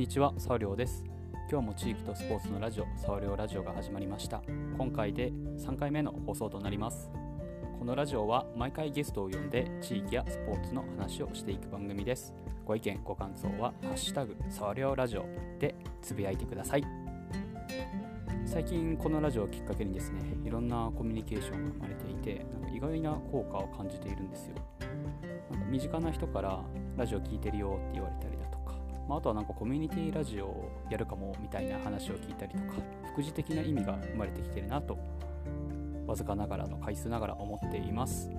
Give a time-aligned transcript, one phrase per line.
[0.00, 1.04] にちは、サウリョウです。
[1.50, 4.42] 今日も地域とスポーツのラジオ、サウリョウラジオが始まりました。
[4.78, 7.10] 今回で3回目の放送となります。
[7.78, 12.32] このラジオは毎回ゲストを呼んで地域やスポーツの話をしていく番組です。
[12.64, 15.26] ご意見、ご感想は、ハッシュタグ、サウリョウラジオ
[15.58, 16.84] でつぶやいてください。
[18.46, 24.54] 最近このラジオをきっかけにですね、いろんなコミュニケーションが生まれていて、なんか意外な効果を感じているんですよ。
[25.50, 26.64] なんか身近な人から
[26.96, 28.39] ラジオ聞いてるよって言われたり、
[29.08, 32.64] まあ、あとはなんかコミュニティラジオをやるかもみたいな話を聞いたりとか
[33.12, 34.98] 副次的な意味が生まれてきてるなと
[36.06, 38.30] わずかながらの回数ながら思っています。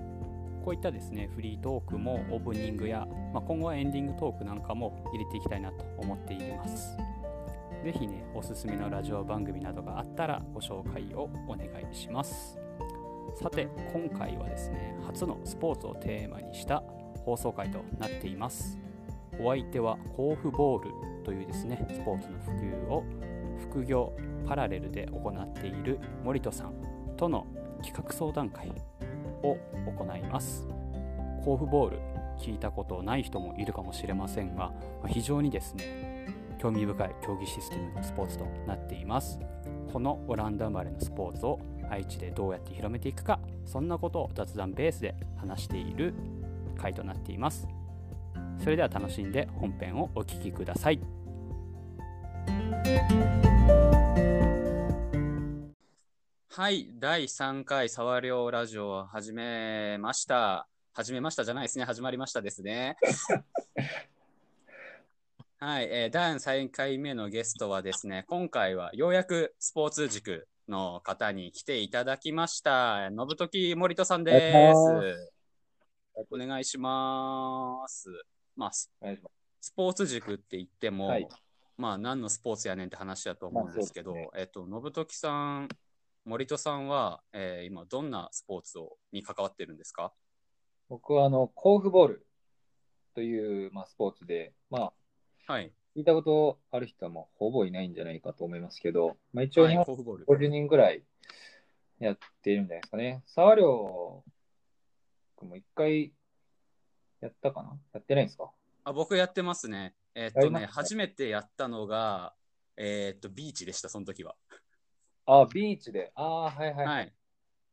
[0.64, 6.96] こういったですねフリートークもオープニングや、まあ、今後はエンディングトークなんかも入れていきたいなと思っています。
[7.82, 12.56] ぜひねおすすめのラジオ番組などがあったらご紹介をお願いします。
[13.34, 16.84] さて今回はですね初のスポーツをテーマにした
[17.24, 18.78] 放送回となっています。
[19.42, 20.90] お相手は甲府ボール
[21.24, 23.04] というですねスポーツの普及を
[23.58, 24.12] 副業
[24.46, 26.74] パラレルで行っている森戸さん
[27.16, 27.46] との
[27.82, 28.70] 企画相談会
[29.42, 30.66] を行います。
[31.44, 31.98] 甲府ボール
[32.38, 34.72] 聞いたことない人もいるかもしれませんが
[35.08, 39.40] 非常にですね興味深い競技システムのスポーツとなっています。
[39.92, 41.58] このオランダ生まれのスポーツを
[41.90, 46.14] 愛知でどうやって広めていくかそんなことを雑談ベースで話している
[46.78, 47.68] 回となっています。
[48.60, 51.00] それでは楽しんで本編をお聞きください。
[56.54, 60.68] はい第3回サワリョウラジオを始めました。
[60.92, 61.84] 始めましたじゃないですね。
[61.84, 62.96] 始まりましたですね。
[65.58, 73.08] はい、えー、第3回目のゲストはですね今回はようやくスポーツ塾の方に来ていただきました。
[73.08, 75.32] 信時森戸さんです。
[76.30, 78.10] お願いします
[78.56, 78.90] まあ、ス
[79.74, 81.28] ポーツ塾って言っても、はい、
[81.76, 85.68] まあ何のスポーツやねんって話だと思うんですけど、まあね、えっと、信時さん、
[86.24, 90.12] 森戸さんは、えー、今どんなスポーツをに関わってるんですか？
[90.88, 92.26] 僕はあの、甲府ボール
[93.14, 94.92] という、まあ、スポーツで、ま
[95.46, 101.02] あ、はい、聞いたことある人はもうほぼいないんじゃないかと思いますけど、まあ、一応日本50人ぐらい
[101.98, 103.22] やっているんじゃないですかね。
[103.26, 104.24] 沢寮
[105.42, 106.12] も一回
[107.22, 107.78] やったかな？
[107.94, 108.50] やってないんですか？
[108.84, 109.94] あ僕やってますね。
[110.14, 112.34] えー、っとね、初めてやったのが、
[112.76, 114.34] えー、っと、ビーチでした、その時は。
[115.26, 116.12] あ、ビーチで。
[116.14, 116.86] あはいはい。
[116.86, 117.14] はい。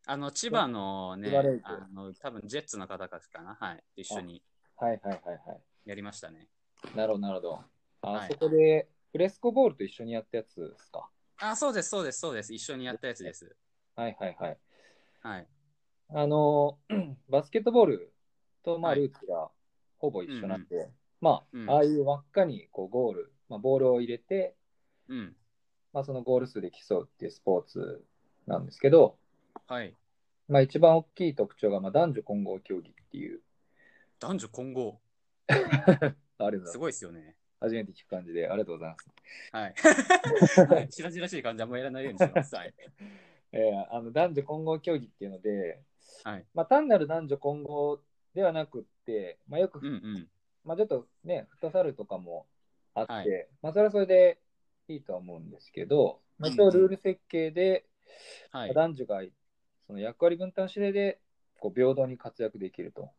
[0.05, 1.31] あの、千葉のね、
[1.63, 4.43] あの多分ジェッツの方かな、はい、一緒に。
[4.77, 5.61] はいはいはいはい。
[5.85, 6.47] やりましたね。
[6.95, 7.63] なるほど、なるほど。
[8.01, 11.09] あ、はい、そこで、フレスコボールと一緒にやったやつですか？
[11.37, 12.53] あ、そうです、そうです、そうです。
[12.53, 13.55] 一緒にやったやつです。
[13.95, 14.57] はいはいはい。
[15.21, 15.47] はい。
[16.11, 16.79] あの、
[17.29, 18.13] バスケットボール
[18.63, 19.49] と、まあ、ルーツが
[19.97, 20.89] ほぼ一緒なんで、はい
[21.21, 24.55] まあ、うん、ああいう輪っかにこうゴール、まあ、ボールを入れて、
[25.09, 25.35] うん
[25.93, 28.03] まあ、そのゴール数で競うっていうスポーツ
[28.47, 29.17] なんですけど、
[29.67, 29.93] はい
[30.47, 33.41] まあ、一番大きい特徴が、まあ、男女混合競技っていう。
[34.19, 34.99] 男女混合
[36.37, 37.35] あれすごいですよね。
[37.59, 39.09] 初めて聞く感じで、ありがとうございます。
[39.51, 39.73] はい。
[40.79, 42.55] はい、しらじらしい感じはもうやらないようにします。
[42.55, 42.73] はい。
[43.51, 45.81] えー、あの男女混合競技っていうので、
[46.23, 47.99] はいまあ、単なる男女混合
[48.33, 50.27] ではなくって、まあ、よく、うんうん、
[50.63, 52.45] まあ、ちょっとね、フットサルとかも
[52.93, 54.39] あって、はいまあ、それはそれで
[54.87, 57.85] いいとは思うんですけど、まあ、一応ルール設計で、
[58.51, 59.21] はい、男女が
[59.87, 61.19] その役割分担指令で
[61.59, 63.11] こう平等に活躍できると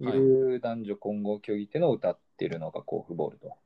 [0.00, 3.56] いう男女混合競技っていうのを歌っているのが甲府ボールと。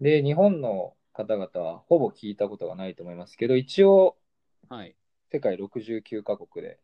[0.00, 4.16] で、日本の方々はほぼ聞いたことがないと思いますけど、一応、
[4.68, 4.96] はい、
[5.30, 6.78] 世界69カ国で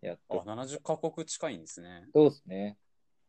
[0.00, 2.08] やってあ、70カ国近いんですね。
[2.14, 2.78] そうですね。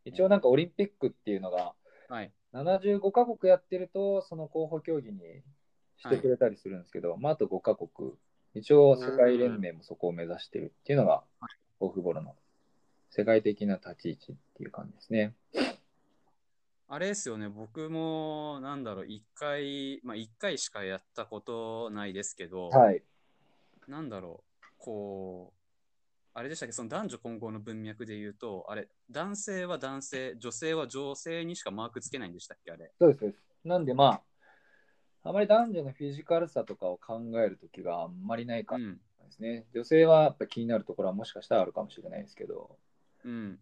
[0.06, 1.74] 一応なんかオリンピックっていうのが、
[2.10, 5.20] はい、75カ国やってると、その候補競技に
[5.98, 8.14] してくれたりするんですけど、はい、まあ、あと5カ国、
[8.54, 11.24] 一応世界連盟もそこを目指してるっていうのが、
[11.80, 12.36] オフボールの
[13.10, 15.36] 世界的な立ち位置っていう感じですね。
[16.88, 23.02] あれですよね、僕も、なんだろう、1回、まあ、1回しかやったことないですけど、はい、
[23.88, 25.61] なんだろう、こう、
[26.34, 32.92] あれでしたっけ、その男女混合の文脈で言うと、あれ、男性は男性、女性は女性にしかマークつけないんでしたっけ、あれ。
[33.00, 33.44] そうです、そうです。
[33.64, 34.22] なんでまあ、
[35.24, 38.84] あまり男女のフィジカルさとかを考えるときがあんまりないかで
[39.32, 42.78] すね、うん、女性はやっぱ気になるところはもしかしたらあるかもしれないですけど、
[43.24, 43.60] うん、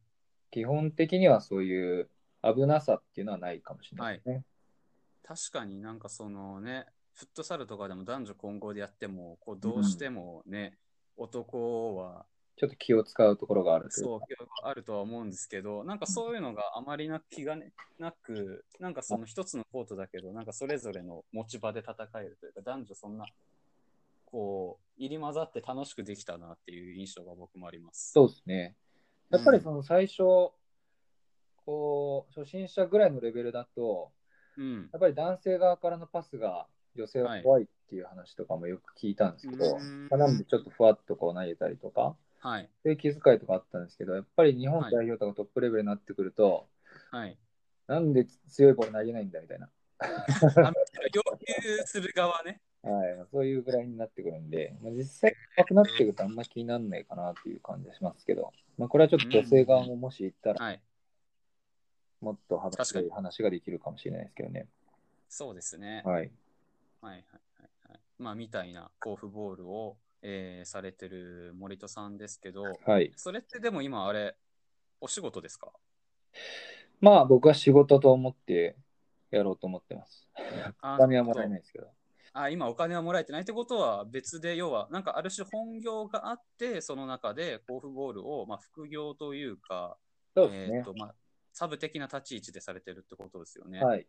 [0.51, 2.10] 基本的にはそういう
[2.44, 4.33] 危なさっていうのはないかもしれないですね。
[4.36, 4.44] はい、
[5.38, 10.77] 確かになんかそのね、フットサルとかでも男女混合でやっても、こうどうしてもね、
[11.18, 12.25] うん、男は
[12.60, 14.26] ちょっと気を使うところがあるそうか。、
[14.64, 23.26] あるとは思うんですけど、なんかそういうのがあまりな気が、ね、なく、なんかその一つのコートだけど、なんかそれぞれの持ち場で戦えるというか、男女そんな、
[24.26, 28.12] こう、入り混ざって楽しくできたなっていう印象が僕もあります。
[28.12, 28.76] そうですね。
[29.30, 30.18] やっぱりその最初、
[31.66, 34.12] こう、初心者ぐらいのレベルだと、
[34.58, 34.90] うん。
[34.92, 36.68] やっぱり男性側からのパスが
[36.98, 42.69] 女性は怖いっていう話とかもよく聞いたんですけど、うんまあ、なのでちょっとふわっとこう投げたりとか、はい。
[42.83, 46.68] そういう気遣いとかあったんですけど、やっぱり日本代表とかトップレベルになってくると、
[47.12, 47.38] はい。
[47.88, 49.69] なんで強いボール投げないんだみたいな、
[50.00, 50.74] あ
[51.13, 52.62] 要求する側ね。
[52.81, 60.81] はい、そういうぐらいになってくるんで、まあ、実際上手くなってくるとあんま気にならないかなっていう感じがしますけど、まあ、これはちょっと女性側ももし行ったら、はい。
[62.21, 64.68] もっと幅広い話ができるかもしれないですけどね。
[65.27, 66.03] そうですね。
[66.06, 66.15] はい。
[66.15, 66.30] はい
[67.01, 67.21] はいはい
[67.89, 68.00] はい。
[68.18, 73.12] まあ、みたいな甲府ボールを、えーされてる森戸さんですけど、はい。
[73.16, 74.36] それってでも今あれ、
[75.01, 75.71] お仕事ですか？
[77.00, 78.75] まあ僕は仕事と思って
[79.31, 80.27] やろうと思ってます。
[80.81, 81.88] あお金はもらえないですけど。
[82.33, 89.98] あ今お金はもらえてないってことは別で要はなんかある種本業があってその中で甲府ボールをまあ副業というか
[90.36, 90.83] そうですねえー。
[90.83, 91.15] とまあ、
[91.54, 93.83] サブ的な立ち位置でされてるってことですよね。
[93.83, 94.06] はい。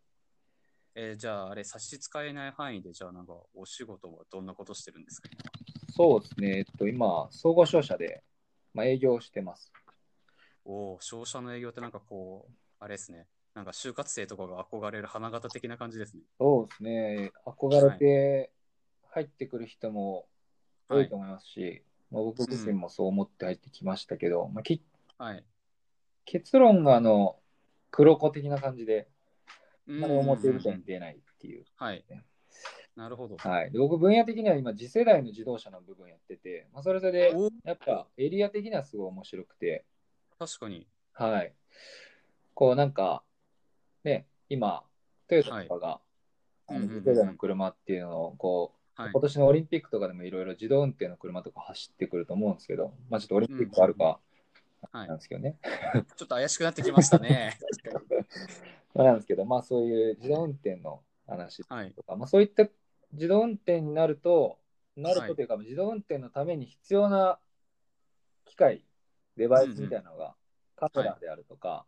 [0.95, 5.29] えーじゃああれ差し支えない範囲でじゃあなんかお仕事はどんなことしてるんですか？
[5.93, 6.57] そうですね。
[6.59, 8.23] えっと、今、総合商社で、
[8.73, 9.71] まあ、営業をしてます。
[10.65, 16.23] おお商社の営業ってなんかこうあれですねなんか就活生とかが憧れる花形的な感じですね。
[16.39, 17.31] そうですね。
[17.45, 18.51] 憧れて
[19.09, 20.27] 入ってくる人も
[20.87, 24.81] 多いと思いますし、まあ、僕自身もそう思って入ってきましたけど、まあ、き
[25.17, 25.43] はい。
[26.25, 27.37] 結論があの
[27.89, 29.09] 黒子的な感じで、
[29.85, 31.65] まり表舞台に出ないっていう。
[31.75, 32.03] はい。
[32.95, 33.37] なるほど。
[33.37, 37.33] はい、で僕、分野的には今、次世代の自動車の部分やってて、まあ、それぞれ
[37.63, 39.85] やっぱエリア的にはすごい面白くて、
[40.37, 40.87] 確かに。
[41.13, 41.53] はい。
[42.53, 43.23] こうなんか、
[44.03, 44.83] ね、今、
[45.27, 46.01] トヨタとかが、
[46.67, 49.21] あのうんうんうん次世代の車っていうのを、こう、はい今。
[49.21, 54.19] 年のオリンピックとかでもいろいろ自動運転の車とか走ってくると思うんですけど、まあちょっとオリンピックあるか
[54.91, 55.57] はいなんですけどね。
[56.17, 57.57] ちょっと怪しくなってきましたね。
[58.93, 61.93] まあなんですけど、まあそういう自動運転の話はい。
[61.93, 62.67] とか、まあそういった
[63.13, 64.59] 自動運転になると、
[64.95, 67.39] なるはいとというか、自動運転のために必要な
[68.45, 68.83] 機械、
[69.37, 70.35] デバイスみたいなのが、
[70.75, 71.85] カメラであるとか、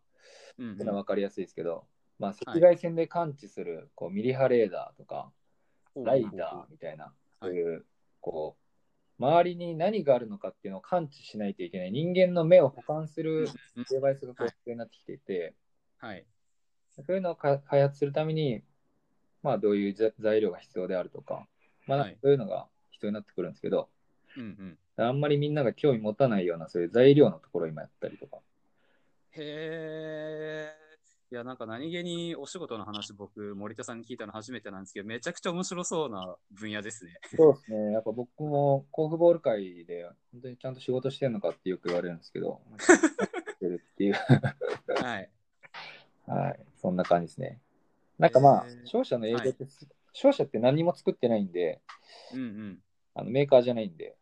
[0.58, 1.86] うんっていうのは分かりやすいですけど、
[2.20, 5.32] まあ、はい赤外線で感知するこうミリ波レーダーとか、
[5.96, 7.86] うんライダーみたいな、そういう、
[8.20, 8.58] こ
[9.20, 15.54] う、周りに何があるのかっていうのを感知しないといけない、人間の目を補完するうんデバイスが必要になってきていて、
[16.00, 16.26] はい。
[16.96, 18.62] そういうのをか開発するために、
[19.42, 21.48] まあ、どういうざ材料が必要であるとか、
[21.88, 23.90] まあ、はいそういうのが必要になってくるんですけど、
[24.38, 24.78] うんうん。
[25.06, 28.38] あんまりみんなが興味持たないような、そういう材料のところを今やったりとか。
[29.32, 30.84] へえ。
[31.32, 37.18] いや、なんか何気にお仕事の話、僕、森田さんに聞いたの初めてなんですけど、めちゃくちゃ面白そうな分野ですね。
[37.36, 37.94] そうですね。
[37.94, 45.30] やっぱ僕も甲府ボール界で本当にちゃんと仕事してるのかってよく言われるんですけど、 してるっていう、はい。
[46.28, 47.60] はい、そんな感じですね。
[48.18, 49.66] なんかまあ商社の営業って、
[50.14, 51.82] 商社って何も作ってないんで、
[52.34, 52.80] うんうん。
[53.16, 54.16] あのメーカーじゃないんで、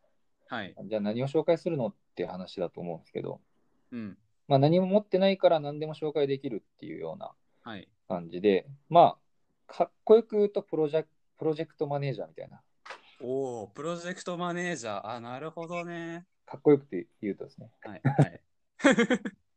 [0.48, 0.76] はい。
[0.86, 3.40] じゃあ何を紹介するのって話だと思うんですけど、
[3.92, 4.18] うん。
[4.48, 7.32] まあ何も持ってないから何でも紹介できるっていうような
[7.64, 7.88] はい。
[8.08, 9.16] 感じで、ま
[9.68, 11.06] あ、かっこよく言うとプロジェ
[11.38, 12.62] プロジェクトマネージャーみたいな、
[13.22, 15.10] おお、プロジェクトマネージャー。
[15.10, 16.26] あ、なるほどね。
[16.46, 18.02] かっこよくて言うとですね、はい。
[18.04, 18.42] はい。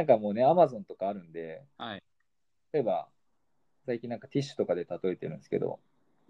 [0.00, 2.02] なんかもうね、アマゾンとかあるんで、はい。
[2.72, 3.06] 例えば、
[3.84, 5.78] 最近なんかティッシュとかで例えてるんですけど、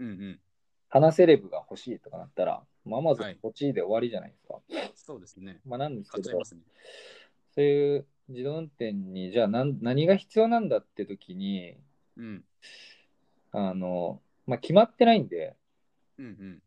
[0.01, 0.41] うんうん。
[0.89, 4.59] 花セレブが欲しいとかなったら、アマゾンはい欲しいで終わりじゃないですか。
[4.97, 5.61] そうですね。
[5.65, 6.45] まあなんですけどね。
[7.55, 11.77] そういう自動運転に、じゃあ何何が必要なんだって時に、
[12.17, 12.45] うん。
[13.53, 15.55] あの、まあ決まってないんで、
[16.19, 16.61] うん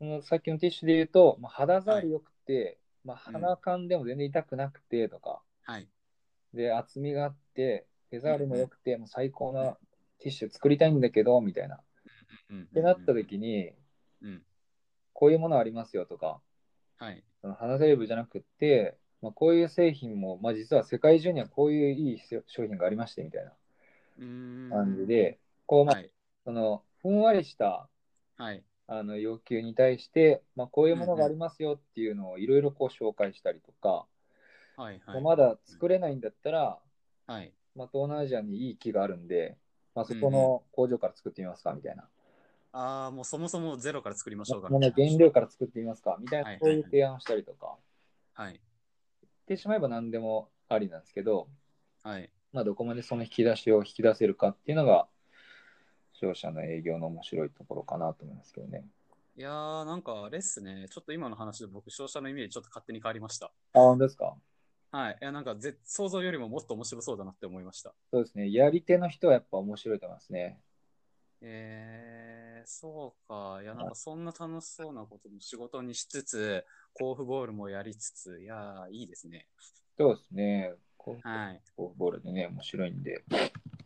[0.00, 0.22] うん。
[0.22, 5.88] さっきのティッシュで言うと、まあ、肌触り良くて、まあうん鼻感でも全然痛くなくてとか、はい。
[6.54, 9.76] で、厚みがあって、手触りも良くて、もう最高な
[10.18, 11.76] ティッシュ作りたいんだけど、みたいな。
[11.76, 11.80] っ。
[12.72, 13.72] てなった時に、
[14.22, 14.42] うん。
[15.12, 16.40] こういうものありますよとか、
[16.98, 17.24] はい。
[17.40, 23.52] その花セレブじゃなくって、まあ、こういう製品も、まあ、実は世界中にはこういういい商品がありましてみたいな。
[24.70, 26.10] 感じで、こう、まあはい。
[26.44, 27.88] そのふんわりした
[28.36, 28.62] はい。
[28.88, 34.06] あの要求に対して、まあ、こういうものがありますよっていうのをいろいろこう紹介したりとか、
[34.82, 35.00] はい。
[35.04, 35.22] はい。
[35.22, 36.78] まだ作れないんだったら、
[37.26, 37.52] はい。
[37.74, 39.56] まあ、東南アジアにいい木があるんで、
[39.94, 42.08] まあ、そこの工場から作ってみますかみたいな。
[42.72, 45.10] ああ、もうそもそもゼロから作りましょうかものみたいな。
[45.10, 47.76] 原料から作ってみますかみたいな、はいそういう提案をしたりとか、
[48.34, 48.52] はい。
[48.52, 48.60] 言っ
[49.46, 51.48] てしまえば何でもありなんですけど、
[52.02, 52.30] はい。
[52.52, 55.06] まあ、どこまでその引き出しを引き出せるかっていうのが、
[56.12, 58.84] 商社の営業の面白いところかなと思いますけどね。
[59.36, 60.86] いやー、なんかあれっすね。
[60.90, 63.46] ちょっと今の話で僕、商社のイメージちょっと勝手に変わりました。
[63.46, 64.36] あ、本当ですか？
[64.92, 65.18] はい。
[65.20, 67.94] いや、なんかぜ想像よりももっと面白そうだなって思いました。
[68.10, 68.52] そうですね。
[68.52, 70.60] やり手の人はやっぱ面白いと思いますね。
[71.40, 73.60] えー、そうか。
[73.62, 79.46] いや、なんかそんな楽しそうなことも仕事にしつつ、甲府ボールもやりつつ、いやー、いいですね。
[79.96, 80.74] そうですね。
[80.98, 81.60] こうはい。
[81.74, 83.24] こうボールでね、面白いんで、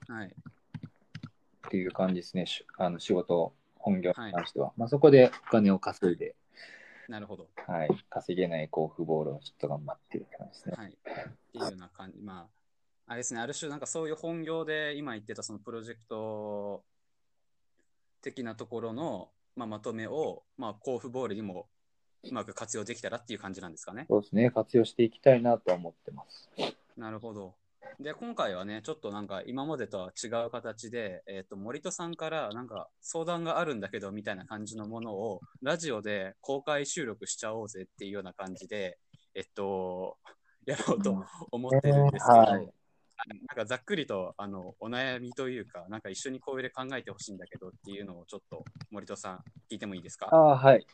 [0.08, 0.26] はい。
[0.26, 2.46] っていう感じですね。
[2.46, 4.72] しあの仕事、本業に関しては。
[4.76, 6.34] まあ、そこでお金を稼いで、
[7.08, 7.48] なるほど。
[7.66, 10.74] はい、稼げない甲府ボールをちょっと頑張ってるって感じですね。
[10.76, 10.88] はい。
[10.88, 12.18] っていうような感じ。
[12.20, 12.46] まあ、
[13.06, 16.84] あれですね、ある種、なんかそういう本業で今言ってたそのプロジェクト
[18.22, 21.68] 的なところの、まあ、まとめを、まあ、甲府ボールにも
[22.24, 24.06] うまく活用できたらっていう感じなんですかね。
[24.08, 24.50] そうですね。
[24.50, 26.50] 活用していきたいなとは思ってます。
[26.96, 27.54] なるほど。
[27.98, 38.98] で、今回はね、ちょっとなんか今までとは違う形で、えっ、と、森戸さんからなんか相談があるんだけどみたいな感じのものをラジオで公開収録しちゃおうぜっていうような感じで、
[39.34, 40.18] えっと、
[40.66, 42.68] やろうと思ってるんですけど、はい。
[43.28, 49.36] なんかざっくりとあのお悩みというか、なんか一緒にこういうで考えてほしいんだけどっていうのをちょっと森戸さん
[49.70, 50.28] 聞いてもいいですか？
[50.30, 50.86] ああ、はい。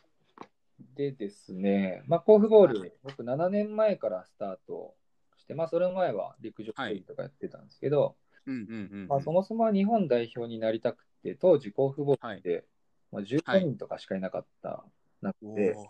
[0.95, 2.93] でですね、まあ、甲府ボール、はい。
[3.03, 4.95] 僕7年前からスタート
[5.43, 9.07] して、まあ、それ前は陸上競技とかやってたんですけど、うんうんうんうん。
[9.07, 12.65] まあ、そもそもは日本代表になりたくて、当時甲府ボールって、
[13.11, 14.83] まあ、15人とかしかいなかった
[15.21, 15.87] 中で、おー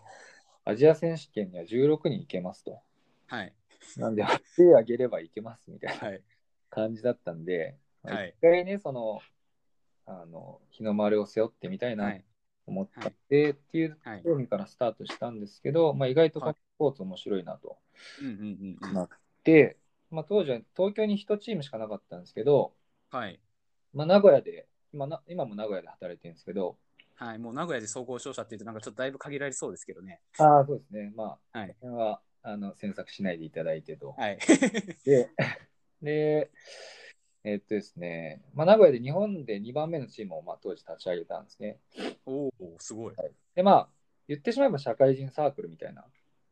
[0.66, 2.80] アジア選手権には16人いけますと。
[3.26, 3.52] はい。
[3.98, 4.24] なんで、
[4.56, 6.22] 手あげればいけますみたいなはい。
[6.70, 9.20] 感じだったんで、まあはい一回ね、その、
[10.06, 12.24] あの、日の丸を背負ってみたいなとはい。
[12.66, 14.22] 思ったって、っていうはい。
[14.24, 17.76] 興味からスタートしたんですけど、まあ、意外とスポーツ面白いなと
[18.20, 18.94] うんうんうんうん。
[18.94, 19.14] なって、
[20.10, 22.72] まあ、当時は東京に1チームしかなかったんですけど、
[23.10, 23.40] はい。
[23.92, 26.76] まあ、名古屋で、今な今も名古屋で働いてるんですけど、
[27.16, 27.38] はい。
[27.38, 30.20] もう名古屋で総合商社って言うとなんかちょっとだいぶ限られそうですけどね。
[30.38, 31.76] ああ、そうですね、まあ、はい。
[31.80, 34.12] これはあの詮索しないでいただいてと。
[34.12, 34.38] はい。
[35.04, 35.30] で、
[36.02, 36.50] で、
[37.44, 41.78] えっとですね、まあ、名古屋で日本で2番目のチームをまあ当時立ち上げたんですね。
[42.26, 43.14] おお、すごい。
[43.54, 43.88] で、まあ、
[44.28, 46.04] 言ってしまえば社会人サークルみたいな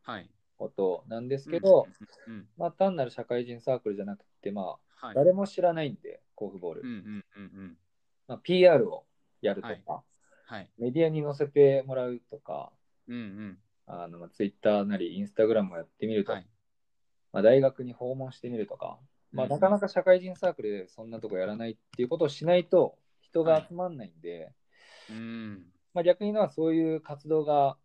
[0.03, 0.29] はい。
[0.63, 1.87] ことなんですけど、
[2.27, 2.47] うん、うん。
[2.57, 5.15] まあ、単なる社会人サークルじゃなくて、まあ、はい。
[5.15, 6.81] 誰も知らないんで、甲府ボール。
[6.81, 7.77] うんうんうんうん。
[8.27, 9.05] まあ、PR を
[9.41, 9.83] やるとか、はい
[10.45, 10.69] はい。
[10.77, 12.71] メディアに載せてもらうとか、
[13.07, 13.57] うんうん。
[13.85, 16.47] あのツイッターなりインスタグラムをやってみるとか、はい。
[17.33, 18.97] まあ、大学に訪問してみるとか、
[19.33, 24.51] まあ、うんなかなか社会人サークルでそんなとこやらないっていうことをしないと人が集まんないんで、
[25.09, 25.65] うん。
[25.93, 27.77] まあ、逆に言うのはそういう活動が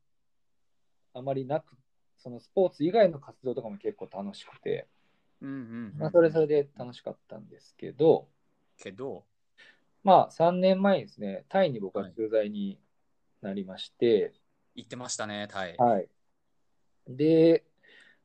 [1.14, 1.77] あまりなく、
[2.18, 4.86] そのスポーツ以外の活動とかも結構楽しくて、
[5.40, 5.94] うんうん。
[5.98, 8.28] まあ、それそれで楽しかったんですけど、
[8.76, 9.24] けど、
[10.04, 12.78] まあ、3年前にですね、タイに僕は駐在に
[13.42, 14.32] なりまして、
[14.74, 15.76] 言ってましたね、タイ。
[15.76, 16.08] はい。
[17.08, 17.64] で、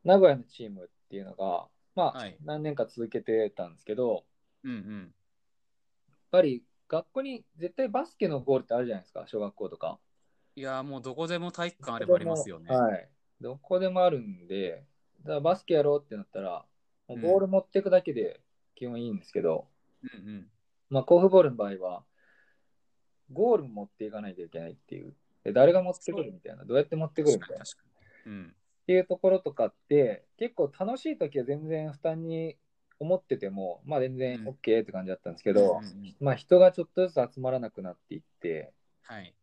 [0.04, 4.26] 名古屋のチームっていうのが、まあ、はい何年か続けてたんですけど、
[4.64, 5.14] うんうん。
[6.10, 10.00] やっぱり学校に絶対バスケのゴールってあるじゃないですか、小学校とか。
[10.56, 12.72] いやー、もうどこでも体育館あればありますよね。
[12.72, 13.10] はい。
[13.44, 14.86] どこでもあるんで、
[15.24, 16.66] だからバスケやろうってなったら、
[17.10, 18.40] もううんボール持っていくだけで
[18.76, 19.68] 基本いいんですけど、
[20.02, 20.48] うんうん。
[20.90, 22.04] まあ、甲府ボールの場合は、
[23.32, 25.14] ゴールも持っていかないといけないっていう。
[25.44, 27.64] で誰が持ってくるみたいな、どうやって持ってくるみたいな。
[28.28, 28.56] うん。
[28.84, 32.58] っていうところとかって、結構楽しい時は全然負担に
[33.00, 38.72] 思ってても、まあ全然うん OK って感じだったんですけど、うんまあ人がちょっとずつ集まらなくなっていって、
[39.02, 39.36] はい。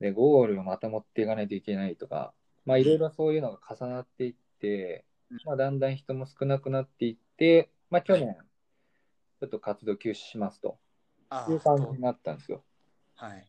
[0.00, 2.32] で、ゴールをまた持っていかないといけないとか、
[2.68, 8.34] まあいろいろそういうのが重なっていってうん、まあだんだん人も少なくなっていって、まあ去年、は
[9.40, 10.78] ちょっと活動休止しますと
[11.30, 12.62] あいう感じになったんですよ。
[13.14, 13.46] はい。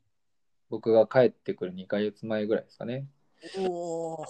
[0.69, 3.07] 僕が帰ってくる2ヶ月前ぐらいですかね。
[3.57, 4.25] おお、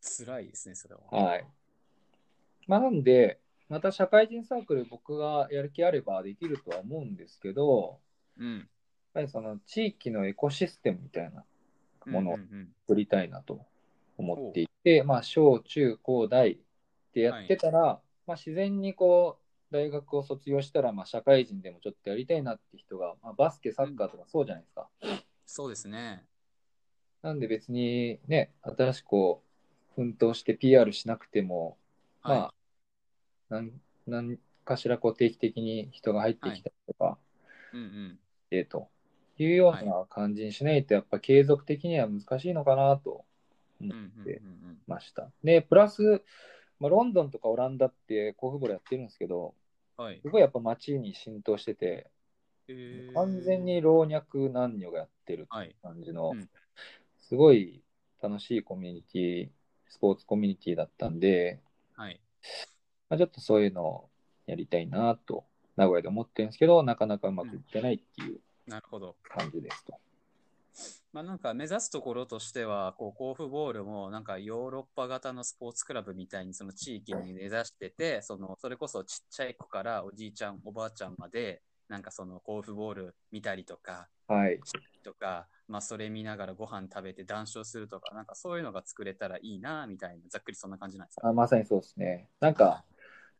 [0.00, 1.00] 辛いですね、それは。
[1.10, 1.46] はい。
[2.66, 3.38] まあ、なんで、
[3.68, 8.00] また社会人サークル、僕がやる気あればできるとは思うんですけど、
[8.38, 8.58] うん。
[8.58, 8.66] やっ
[9.14, 11.44] ぱりその地域のエコシステムみたいな
[12.06, 12.38] ものを
[12.86, 13.64] 作りたいなと
[14.16, 16.58] 思っていて、まあ、小中高大っ
[17.12, 24.88] てやってたら、まあ、自然にこう、大学を卒業したら、まあ、社会人でもちょっとやりたいなって人が、まあ、バスケ、サッカーとかそうじゃないですか。
[25.44, 26.24] そうですね。
[27.22, 31.78] なんで別にね、新しくこう、奮闘して PR しなくても、
[32.22, 32.54] まあは、
[33.48, 37.18] なんなんかしらこう定期的に人が入ってきたりとか
[37.72, 37.76] い。
[37.76, 38.18] うんうん。
[38.46, 38.88] してと
[39.38, 43.24] いうような感じにしないと、やっぱ継続的には難しいのかなと
[43.80, 45.30] 思うんうんうんってうんました。
[45.44, 46.22] で、プラス、
[46.78, 49.54] まあ、ロンドンとかオランダって甲府ボールやってるんですけど、
[49.96, 50.20] はい。
[50.20, 52.10] すごいやっぱ街に浸透してて、
[52.68, 53.64] えー完全。
[53.64, 55.74] に老若男女がやってるはい。
[55.82, 56.48] 感じの、うん
[57.18, 57.82] すごい
[58.22, 59.48] 楽しいコミュニティ、
[59.88, 61.60] スポーツコミュニティだったんで、
[61.96, 62.20] はい。
[63.08, 64.10] まあ、ちょっとそういうのを
[64.46, 65.44] やりたいなと、
[65.76, 69.16] 名古屋で思ってるんですけど、なかなかうまくいってないっていうなるほど。
[69.24, 69.98] 感じですと。
[71.16, 84.60] まあ、なんか目指すところとしては、こう甲府ボールもなんかヨーロッパ型のスポーツクラブみたいにその地域に根ざしてて、そのそれこそちっちゃい子からおじいちゃん、おばあちゃんまで、なんかその甲府ボール見たりとか、はい。
[85.02, 91.30] とか、まあ、それ見ながらご飯食べて談笑するとか、なんかそういうのが作れたらいいなみたいな、ざっくりそんな感じなんですか？
[91.30, 92.28] あまさにそうですね。
[92.40, 92.84] なんか、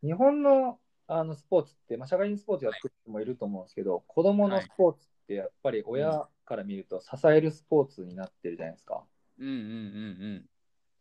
[0.03, 0.79] 日本の
[1.09, 9.03] あのスポーツって、まあ、社会人スポーツやってる人もいると思うんですけど、子供のスポーツってやっぱり親から見ると支えるスポーツになってるじゃないですか。
[9.39, 9.69] うんうんうんう
[10.37, 10.45] ん。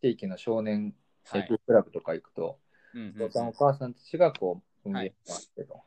[0.02, 1.58] 地域の少年はい野球。
[1.58, 2.58] クラブとか行くと、
[2.94, 5.80] うんうんうんお父さんお母さんたちがこう運営してあってと。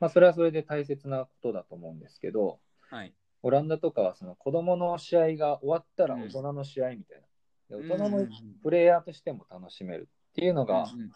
[0.00, 2.58] まあ、それはそれで大切なことだと思うんですけど、
[2.90, 3.14] はい。
[3.42, 7.22] オランダとかはその子供の試合が終わったらうん大人の試合みたい
[7.70, 7.78] な。
[7.78, 8.30] で大人もうんうんうん
[8.62, 11.10] プレイヤーとしても楽しめるっていうのが、うんうん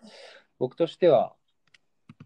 [0.61, 1.37] 僕としては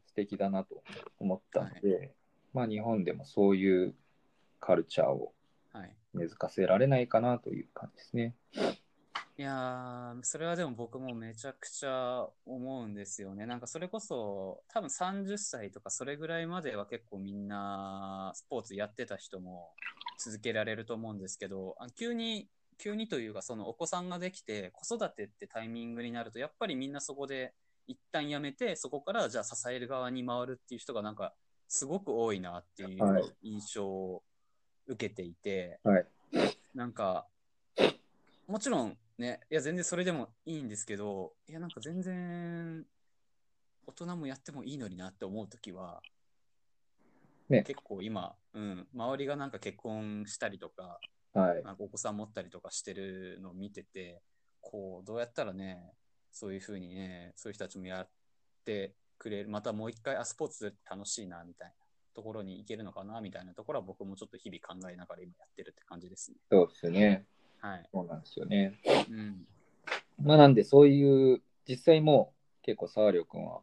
[0.06, 0.82] 素敵だなと
[1.18, 2.14] 思ったので、
[2.54, 3.94] まあ日本でもそういう
[4.62, 5.34] カルチャーを
[5.72, 5.96] はい。
[6.14, 8.34] 根付かせられないかなという感じですね。
[9.38, 13.46] いやー、それはでも僕もめちゃくちゃ思うんですよね。
[13.46, 19.70] なんかそれこそ、多分30歳とかそれぐらいまでは結構みんなスポーツやってた人も
[20.18, 27.54] 続けられると思うんですけど、あ急に、急にというかそのお子さんができて子育てってタイミングになると、やっぱりみんなそこで
[27.88, 31.32] 一旦やめて、そこからじゃあ支える側に回るっていう人がなんか
[31.68, 34.22] すごく多いなっていはいう印象を
[34.86, 36.06] 受けていて、はい。
[36.74, 37.26] なんか、
[38.46, 42.84] もちろんね、いや、全然それでもいいんですけど、いや、なんか全然、
[43.86, 46.02] 大人もやってもいいのになって思うときは、
[47.48, 50.98] ね結構今、うん、周りがなんか結婚したりとか、
[51.34, 51.62] はい。
[51.62, 54.22] なんかお子さん持ったりとかしてるのを見てて、
[54.60, 55.92] こう、どうやったらね、
[56.30, 58.08] そういうふうにね、そういう人たちもやっ
[58.64, 61.74] てくれる、またもう一回、あ、スポーツ楽しいな、みたいな
[62.14, 66.38] ところに行けるのかな、みたいなところは僕もちょっと日々考えながら今やってるって感じですね。
[66.50, 67.26] そうですよね。
[67.60, 67.88] はい。
[67.92, 68.78] そうなんですよね。
[69.10, 69.46] うん。
[70.22, 73.60] まあなんでそういう、実際もう結構沢亮君は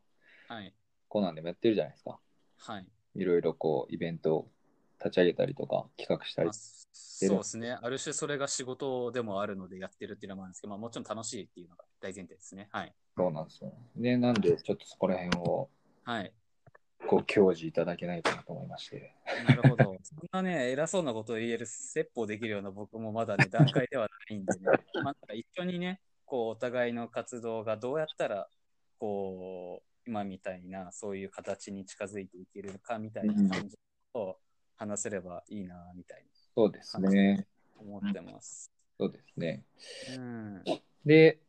[0.48, 0.74] はい。
[1.08, 2.20] コナンでもやってるじゃないですか。
[2.58, 2.88] はい。
[3.16, 4.52] いろいろこうイベントを
[5.00, 7.72] 立ち上げたりとか企画したりまあ、そうですね。
[7.72, 12.68] ある種それが仕事でもあるのでやってるっていうのもあるんですけど、まあもちろん楽しいっていうのが大前提ですね。
[12.72, 12.94] はい。
[13.18, 13.74] そうなんですよ。
[13.96, 15.70] で、なんでちょっとそこら辺を
[16.04, 16.34] はい。
[17.10, 19.16] こう享受いただけないかなと思いまして。
[19.48, 19.98] なるほど。
[20.04, 24.60] そんなね、偉そうなことを言える、説法できるような僕もまだね、段階ではないんでね。
[25.04, 28.48] まあ、一緒にね、こう、お互いの活動がどうやったら、
[29.00, 33.80] こう、今みたいな、そういう形に近づいていけるかみたいな感じ
[34.14, 34.38] を
[34.78, 37.38] 話せればいいな、みたいそうですね。
[37.38, 37.46] な
[37.82, 38.72] 思ってます。
[39.00, 39.66] そうですね。
[40.16, 40.64] うん。
[41.08, 41.40] で、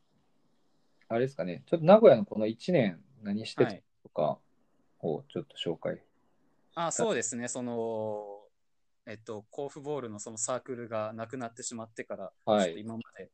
[1.09, 3.83] あれですかね、ちょっと名古屋のこの1年何してたはい。
[5.03, 6.03] をちょっと紹介。
[6.75, 7.49] あ、そうですね。
[7.49, 8.41] その、
[9.07, 13.31] えっと、甲府ボールのそのサークルがなくなってしまってから、はい今まで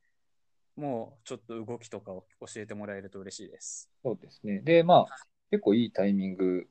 [0.77, 3.91] もうちょっと動きとかを教えてもらえると嬉しいです。
[4.03, 4.61] そうですね。
[4.61, 5.17] で、まあ、
[5.51, 6.69] 結構いいタイミング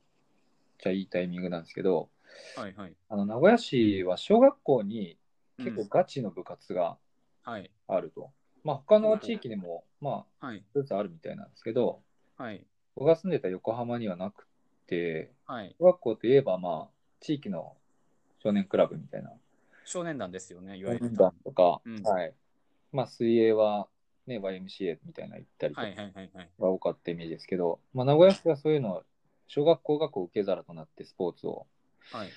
[0.81, 2.09] じゃいいタイミングなんですけど、
[2.55, 2.93] はいはい。
[3.09, 5.17] あの名古屋市は小学校に
[5.57, 6.97] 結構うんガチの部活が
[7.43, 7.69] はい。
[7.87, 8.31] あると。
[8.63, 10.63] まあ、他の地域にも、まあ、はい。
[10.73, 12.01] 一つあるみたいなんですけど、
[12.37, 12.65] はい。
[12.95, 14.49] 僕が住んでた横浜にはなくて、
[15.45, 15.75] はい。
[15.79, 17.75] 小学校といえば、まあ、地域の
[18.43, 19.31] 少年クラブみたいな、
[19.83, 21.15] 少年団ですよね、いわ少年ゆる。
[21.17, 22.33] 団とか、うんはい。
[22.91, 23.87] まあ、水泳は、
[24.27, 26.49] ね、YMCA みたいなの行ったりとかはいはいはいはい。
[26.59, 29.03] が多かったイメージですけど、まあ、名古屋市はそういうのを、
[29.47, 31.67] 小学校がこう受け皿となってスポーツを
[32.11, 32.33] はい。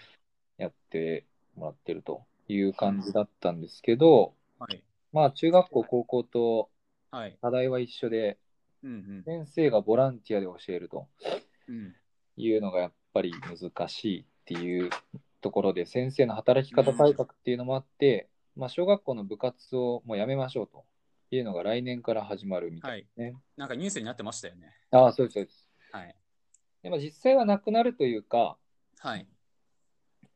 [0.59, 1.25] やって
[1.57, 4.83] もらってるという感じだったんですけど、はい。
[5.13, 6.71] まあ、中学校、高校と
[7.11, 7.39] はい。
[7.41, 8.39] 課題は一緒で、
[8.83, 11.07] うん先生がボランティアで教えると
[11.69, 11.95] うん。
[12.39, 12.43] うん。
[12.43, 14.91] いうのがやっぱり難しいっていう
[15.41, 20.85] ところで、先生の働き方改革っていうのもあって、まあ、小学校の部活をもうやめましょうと
[21.31, 23.35] いうのが来年から始まるみたいですね。
[23.57, 24.75] なんかニュースになってましたよね。
[24.91, 25.69] ああ、そうです、そうです。
[25.93, 26.17] はい。
[26.83, 28.57] でも実際はなくなるというか、
[28.99, 29.27] はい。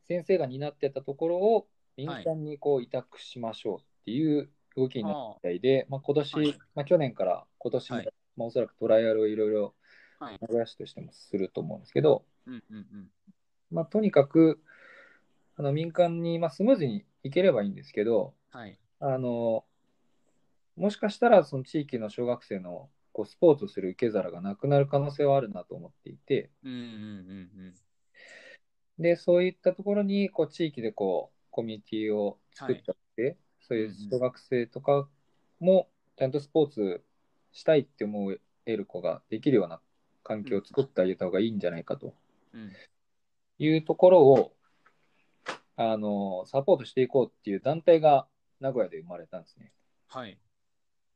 [0.07, 9.73] 先生が担ってたところを民間にこう委託しましょうっていう動きになったみたいで、まあ、今年、はいまあ、去年から今年も、はいまあ、おそらくトライアルをいろいろ
[10.19, 10.37] はい。
[10.41, 13.11] 名古屋市としてもすると思うんですけど、うんうんうん。
[13.71, 14.61] まあ、とにかく
[15.57, 18.77] あの民間に、まあ、スムーズに行ければいいんですけど、はい。
[18.99, 19.65] あの
[20.77, 27.73] もしかしたらその地域の小学生のこうスポーツをする受け皿がなくなる可能性はあるなと思っていて、うんうんうん
[28.99, 35.07] で、そういったところに、こう、地域でこう、コミュニティを作ってあって、そういう小学生とか
[35.59, 37.03] も、ちゃんとスポーツ
[37.51, 38.33] したいって思
[38.65, 39.81] える子ができるような
[40.23, 42.13] 環境を作ってあげた方がいいんじゃないかと。
[43.59, 44.53] いうところを、
[45.75, 48.27] あの、サポートしていこうっていう団体が
[48.59, 49.71] 名古屋で生まれたんですね。
[50.07, 50.37] はい。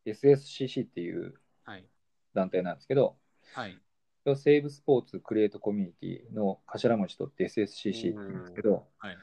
[0.06, 1.86] SSCC っていうはい。
[2.34, 3.18] 団体なんですけど、
[3.54, 3.78] はい。
[4.36, 9.18] セーブスポーツクリエイトコミュニティの頭文字取って SSCC って言うんですけど、はい。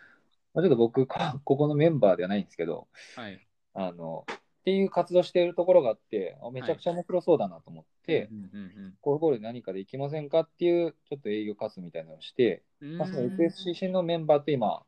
[0.54, 3.46] まあ、ちょっと僕、こここのメンバーではないんですけど、はい。
[3.74, 4.24] あの、
[4.64, 12.96] っていう活動しているところがあって、あめちゃくちゃ面白そうだなと思って、うんうんコールボールで何かできませんかっていう、ちょっと営業活動みたいなのをして、うん。
[12.96, 14.82] まあ、そのうん SSCC のメンバーと今、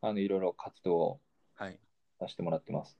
[0.00, 1.20] あの、いろいろ活動を
[1.56, 1.78] はい。
[2.18, 2.96] させてもらってます。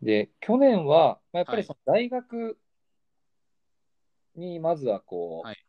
[0.00, 2.56] で、去年は、まあ、やっぱりその大学
[4.34, 5.64] にまずはこう、はい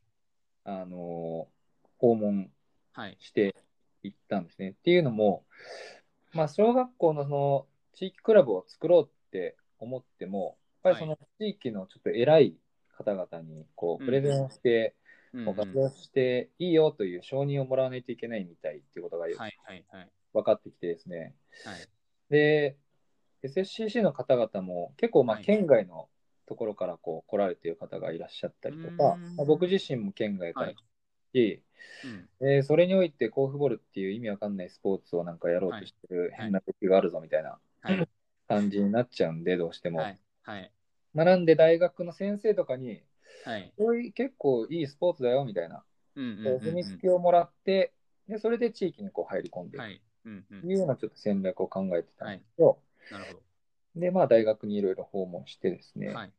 [0.63, 1.49] あの、
[1.97, 2.49] 訪問
[2.93, 3.17] はい。
[3.19, 3.53] して
[4.03, 4.69] いったんですね。
[4.69, 5.43] っていうのも、
[6.31, 12.55] まあ、小学校のその地域クラブを作ろうって思っても、やっぱりその地域のちょっと偉い
[12.97, 14.99] 方々にこううんプレゼンをして、うん
[15.45, 19.53] こう活動していいよという承認をもらわないといけないみたいっていうことがはいはい
[19.91, 20.11] はい。
[20.33, 21.35] 分かってきてですね。
[21.65, 21.87] はい。
[22.31, 22.77] で、
[23.43, 26.09] SSCC の方々も結構まあはい県外の
[26.47, 28.97] ところからこう来られている方がいらっしゃったりとか、うん
[29.35, 30.75] まあ僕自身も県外からはい
[31.31, 31.61] し、
[32.05, 32.29] うん。
[32.39, 38.07] でそれにおいて甲府ボールっていう意味わかんないスポーツをなんかやろうとしてる変な時があるぞみたいなはい。
[38.47, 39.99] 感じになっちゃうんで、どうしても。
[39.99, 40.19] はい。
[40.43, 40.71] はい。
[41.13, 43.03] まあなんで大学の先生とかに、
[43.45, 43.73] はい。
[43.77, 45.83] こういう結構いいスポーツだよみたいな、
[46.15, 47.93] うんうんこううん踏みつけをもらって、
[48.27, 50.01] でそれで地域にこう入り込んでいくはい。
[50.25, 52.79] うんうんというようなちょっと戦略を考えてたんですけど、
[53.11, 56.13] なるほで、まあ大学にいろいろ訪問してですね、ど。
[56.13, 56.31] はい。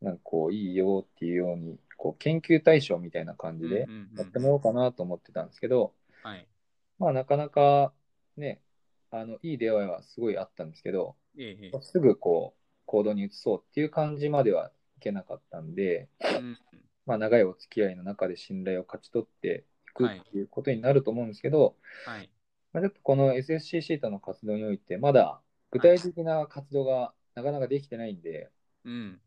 [0.00, 6.46] なんかこういいよっていうように、こう研究対象みたいな感じでうんうんうんやってみようかなと思ってたんですけど、はい。
[6.98, 7.92] まあなかなか
[8.36, 8.62] ね、
[9.16, 16.36] あのいい出会いはすごいあったんですけど、えええすぐこう行動に移そうっていう感じまではいけなかったんで、え。
[16.36, 16.58] うん。
[17.06, 22.30] まあ長いお付き合いの中で信頼を勝ち取っていくはいっていうことになると思うんですけど、はい。
[22.72, 28.50] まあ、ちょっとこの SSCC との活動において、まだ具体的な活動がなかなかできてないんで、
[28.84, 29.20] うん。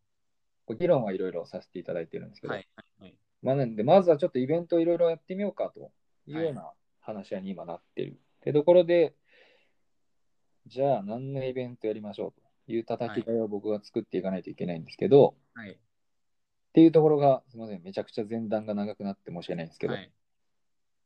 [0.65, 2.67] こう議論はいろいろさせていただいてるんですけど、はい。
[2.99, 3.15] はい。
[3.41, 5.91] まあ、なんで、まずはちょっとイベントをいろいろやってみようかと
[6.27, 8.19] いうような話し合いに今なってる。
[8.37, 9.15] ってところで、
[10.67, 15.71] じゃあ何のイベントやりましょうという叩き台を僕が作っていかないといけないんですけど、はい。
[15.71, 15.75] っ
[16.73, 20.11] ていうところが、すみません、めちゃくちゃ前段が長くなって申し訳ないんですけど、はい。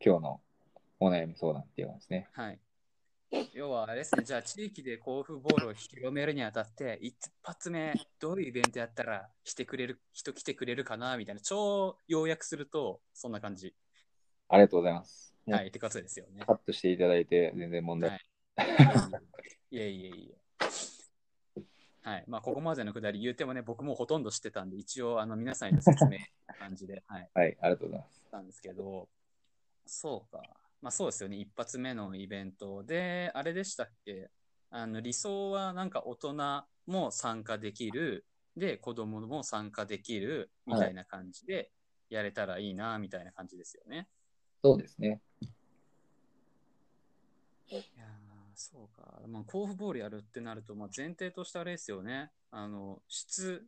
[0.04, 0.42] 今日の
[1.00, 2.28] お悩み相談っていうのはですね。
[2.34, 2.60] はい。
[3.54, 13.76] 要はあれですね、じゃあ地域で甲府ボールを広めるにあたって、一発目、どういうイベントやったらしてくれる、人来てくれるかなみたいな、超要約すると、そんな感じ。
[14.50, 15.34] ありがとうございます。
[15.48, 16.44] はい、ってことですよね。
[16.46, 18.31] カットしていただいて全然問題はい
[19.72, 20.42] いえいえいえ。
[22.04, 22.24] はい。
[22.28, 28.28] まあ、ここまでのくだり言うてもね、僕もほとんど知ってたんで、一応、あの、皆さんへの説明な感じで、 はい、はい、ありがとうございます。
[28.32, 29.08] なんですけど、
[29.86, 30.42] そうか。
[30.82, 31.38] まあ、そうですよね。
[31.38, 34.32] 一発目のイベントで、あれでしたっけ？
[34.72, 38.26] あの、理想はなんか大人も参加できる、
[38.58, 41.72] で、子供も参加できる、みたいな感じで、
[42.10, 44.08] やれたらいいな、みたいな感じですよね。
[44.64, 45.22] そうですね。
[47.70, 48.21] いやー
[48.62, 49.22] そうか。
[49.28, 52.32] まあ、甲府ボールやるってなると、まあ、前提としてあれですよね。
[52.52, 53.66] あの、質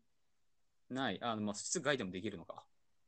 [0.90, 2.64] ない、あの、まあ、室外でもできるのか。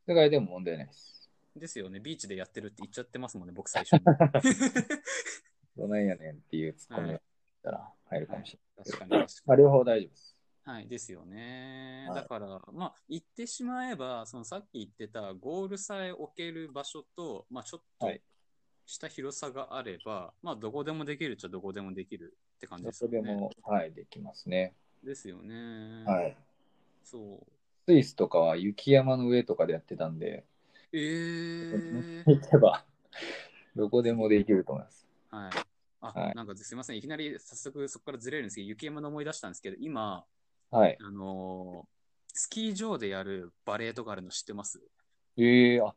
[0.06, 1.30] 世界でも問題ないです。
[1.54, 2.00] ですよね。
[2.00, 4.00] ビーチでやってるって言っちゃってますもんね、僕最初に。
[5.76, 7.22] どないやねんっていうツッコミがし
[7.62, 8.84] たら入るかもしれない。
[8.84, 10.36] 確かに確かまあ、両方大丈夫です。
[10.66, 10.72] に。
[10.72, 12.06] はい、ですよね。
[12.08, 18.22] はいだから、まあ、言ってしまえば、そのさっき言ってたゴールさえ置ける場所と、まあ、ちょっとはい
[18.86, 23.18] した広さがあれば、まあ、どこでもできるっちゃどこでもできるって感じどですよね。
[23.18, 24.74] こでも、はい、できますね。
[25.02, 26.04] ですよね。
[26.04, 26.36] はい。
[27.02, 27.46] そう。
[27.86, 30.44] スイスとかは雪山の上とかでやってたんで、
[30.92, 32.84] えー、行けば、
[33.74, 35.06] どこでもできると思います。
[35.30, 35.50] はい。
[36.00, 36.96] あ、はいなんかすいません。
[36.96, 40.24] いきなり早速そこからずれるんですけど、雪山の思い出したんですけど、今、
[40.70, 40.96] はい。
[41.00, 41.96] あのー
[42.38, 44.78] スキー場でやるバレーとかあるの知ってます？
[45.38, 45.94] ええあ、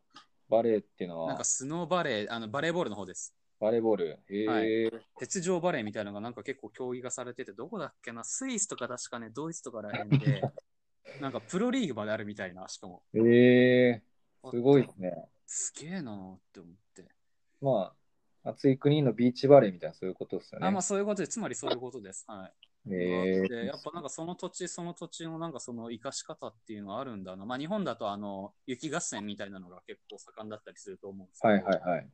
[0.49, 3.35] バレーっていうのはなんか、スノーバレー、あのバレーボールの方です。
[3.59, 4.19] バレーボール。
[4.29, 8.23] ええはい鉄上バレーみたいなのがなんか結構競技がされてて、どこだっけな？
[8.23, 10.41] スイスとか確かね、ドイツとからへんで、
[11.21, 13.03] なんかプロリーグまであるみたいな、しかも。
[13.13, 14.03] ええ
[14.49, 15.29] すごいですね。
[15.45, 17.07] すげえなーって思って。
[17.61, 17.93] ま
[18.43, 20.67] あ、暑い国のビーチバレーみたいなそういうことですよね。
[20.67, 22.23] あ、まあそういうことで、つまりそういうことです。
[22.27, 22.68] はい。
[22.87, 27.45] えでやっぱなんかその土地その土地のなんかその生かし方っていうのはあるんだな。
[27.45, 32.07] まあ日本だとあの雪合戦みたいなのが結構盛んだったりすると思うんですけど、はいはいはい。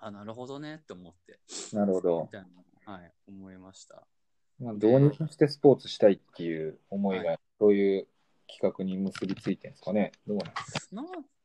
[0.00, 1.38] あ、なるほどねって思って、
[1.72, 2.28] なるほどみ。
[2.28, 2.42] たい
[2.86, 4.02] な、はい、思いました。
[4.58, 8.06] まあ、どうにかしてスポーツしたいっていう思いはが、そういう
[8.48, 10.12] 企画に結びついてるんですかね。
[10.26, 11.02] どうなんですか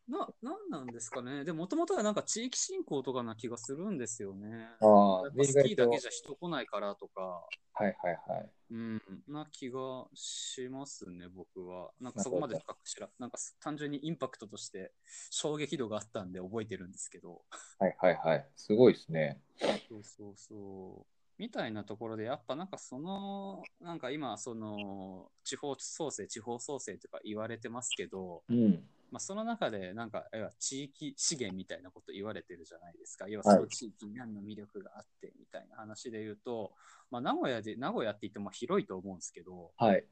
[0.08, 1.44] な、な、なんなんですかね。
[1.44, 4.70] でも、もともとはなんか地域振興とかな気がするんですよね。
[4.82, 8.50] ああスキーだけじゃ人来ないからとか、はいはいはい。
[8.70, 11.92] うん、な気がしますね、僕は。
[12.00, 14.92] なんかそこまで深く知らなんか単純にインパクトとして
[15.30, 17.44] 衝撃度があったんで覚えてるんですけど。
[17.80, 18.48] はいはいはい。
[18.56, 19.42] すごいですね。
[19.90, 21.18] そうそうそう。
[21.38, 28.84] みたいなところで、やっぱなんかその、なんか今、その、地方創生、地方創生とか言われてますけど、うん。
[29.12, 33.28] まあ、その中で、なんか、要は地域資源みたいなこと言われてるじゃないですか。
[33.30, 36.74] 要はその地域に何の魅力があって、みたいな話で言うと、
[37.10, 40.06] まあ、名古屋で、名古屋って言っても広いと思うんですけど、はい。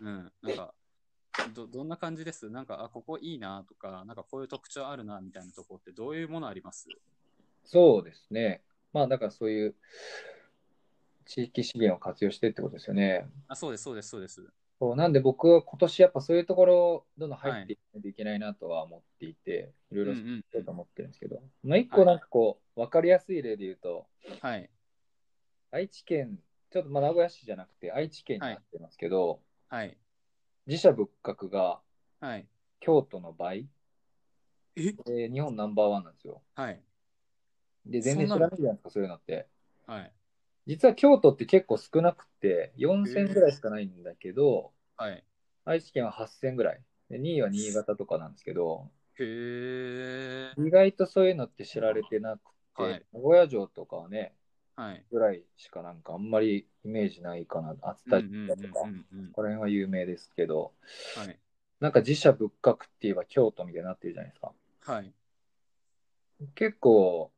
[0.00, 0.74] うん、なんか、
[1.54, 2.50] ど、どんな感じです？
[2.50, 6.88] なんか、あ、ここいいなとか、なんかこういう特徴あるな、みたいなとこってどういうものあります？
[7.64, 8.62] そうですね。
[8.92, 9.76] まあだからそういう
[11.24, 13.28] 地域資源を活用してってことですよね。
[13.46, 14.52] あ、そうです、そうです、そうです。
[14.80, 24.06] そうなんで僕は今年やっぱそういうところどんどん入っていかないといけないなとは思っていて、い、ろいろしうと思ってるんですけど、まあ一個なんかこう、わかりやすい例で言うと、
[24.40, 24.70] はい、
[25.70, 26.38] 愛知県、
[26.72, 29.96] ちょっとまあ名古屋市じゃなくて愛知県になってますけど、はい、
[30.66, 31.80] 自社仏閣が
[32.20, 32.46] はい。
[32.80, 33.66] 京都の倍、
[34.76, 34.92] え？
[34.92, 36.42] で日本ナンバーワンなんですよ。
[36.54, 36.82] はい、
[37.86, 39.46] で、全然知らないじゃないですか、そういうのって。
[39.86, 40.12] はい、
[40.66, 45.24] 実は京都って結構少なくて、4000ぐらいしかないんだけど、はい。
[45.64, 46.80] 愛知県は8000ぐらい。
[47.08, 50.60] で2位は新潟とかなんですけど、へえ。
[50.60, 52.40] 意外とそういうのって知られてなく
[52.76, 54.32] て、はい名古屋城とかはね、
[54.76, 55.04] はい。
[55.10, 57.74] ぐらいしかなんかあんまりイメージないかな。
[57.82, 60.72] 熱田神社とか、うんうんうんうんこの辺は有名ですけど、
[61.16, 61.38] はい。
[61.80, 64.52] なんか自社仏閣って言えば京都みたいになってるじゃないですか。
[64.92, 65.12] はい。
[66.54, 67.30] 結構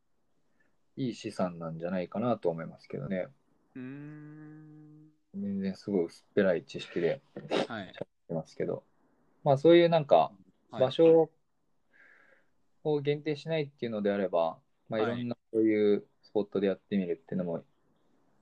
[0.96, 3.28] いい資産なんじゃないかなと思いますけどね。
[3.74, 5.10] うーん。
[5.34, 7.22] 全然すごい薄っぺらい知識で
[7.66, 7.92] はい。
[8.28, 8.84] てますけど、
[9.44, 10.30] まあそういうなんか
[10.70, 11.30] はい場所
[12.84, 17.64] を限定しないっていうのであれば、まあいはいろんなそういうスポットでやってみるっていうのも、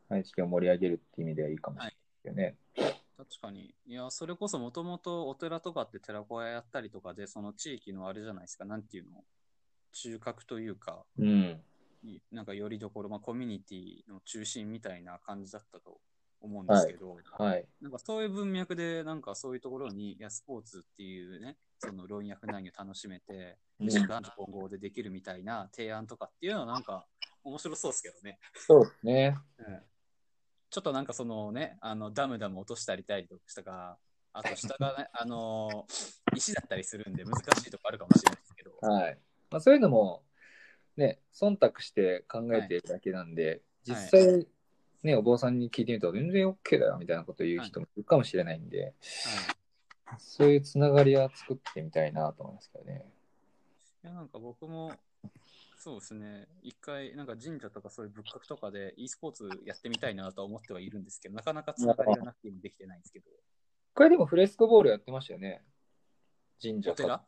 [0.08, 2.56] 愛知県を盛り上げるっていう意味ではいいかもしれないですよね。
[3.16, 3.74] 確かに。
[3.86, 9.24] いや、それこそもともとお寺とかって寺子屋やったりとかで、その地域のあれじゃないですか、なんていうの、
[9.92, 11.60] 中核というか、うん。
[12.02, 16.00] いなんかよりどころ、まあ、コミュニティの中心みたいな感じだったと
[16.40, 17.66] 思うんですけど、はい。
[17.80, 27.06] なんかそういう文脈で、なんかそういうところに、いや、スポーツっていうね、その老若男女楽しめて、うん男女混合でできるみたいな提案とかっていうのはなんか
[27.42, 28.38] 面白そうですけどね。
[28.54, 29.38] そうですね。
[29.58, 29.82] うん
[30.70, 33.98] ちょっとなんかそのね、あのダムダム落としたりたりとかしたか、
[34.32, 35.84] あと下がね、 あの
[36.36, 39.18] 石だったりするんで難しいとこあるかもしれないですけど、はい。
[39.50, 40.22] まあそういうのも、
[41.00, 44.46] ね、忖度して考えてるだけなんで、実際、
[45.02, 48.94] ね、お坊さんに聞いてみると全然 OK だよみたいなことを言う人もいるかもしれないんで、
[50.18, 53.06] そういうつながりは作ってみたいなと思いますけどね。
[54.04, 54.92] いやなんか僕も
[55.78, 63.24] そうですね、一回なんか神社とかそういう仏閣とかで e スポーツやってみたいなとは思ってはいるんですけど、なかなかつながりがなくて今できてないんですけど、
[63.94, 65.62] これでもフレスコボールやってましたよね。
[66.60, 67.22] 神社お寺？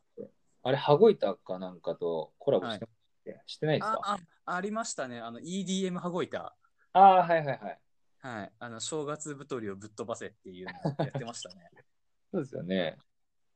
[0.65, 3.99] あれ、羽子板かなんかとコラボしてましけ、してないですか？
[4.03, 6.55] ああありましたね、あの EDM 羽子板。
[6.93, 7.79] ああー、はいはいはい。
[8.19, 11.69] はい、あの正月太りをぶっ飛ばせっていうのをやってましたね。
[12.31, 12.97] そうですよね。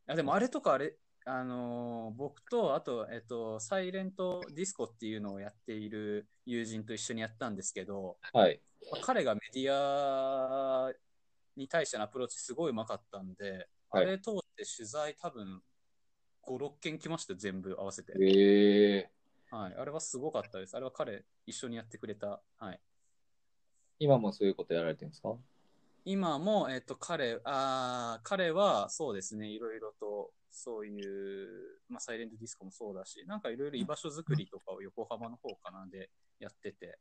[0.08, 8.62] あでもあれとかあれ、あのー僕と、あと、えっと、サイレントディスコっていうのをやっている友人と一緒にやったんですけど、はい。
[8.92, 10.92] まあ彼がメディア
[11.56, 15.62] に対してのアプローチすごいうまかったんで、はいあれ通して取材多分
[16.42, 18.14] 5、6件来ましたよ、全部合わせて。
[18.22, 19.12] ええ
[19.50, 20.76] はい、あれはすごかったです。
[20.76, 22.42] あれは彼、一緒にやってくれた。
[22.58, 22.82] はい、
[24.00, 25.36] 今もそういうことやられてるんですか？
[26.06, 36.98] 今も、えっと、彼、あー彼はそうですね、いろいろと、そういう、まあ、サイレントディスコもそうだし、なんかいろいろ居場所作りとかを横浜の方かなでやってて、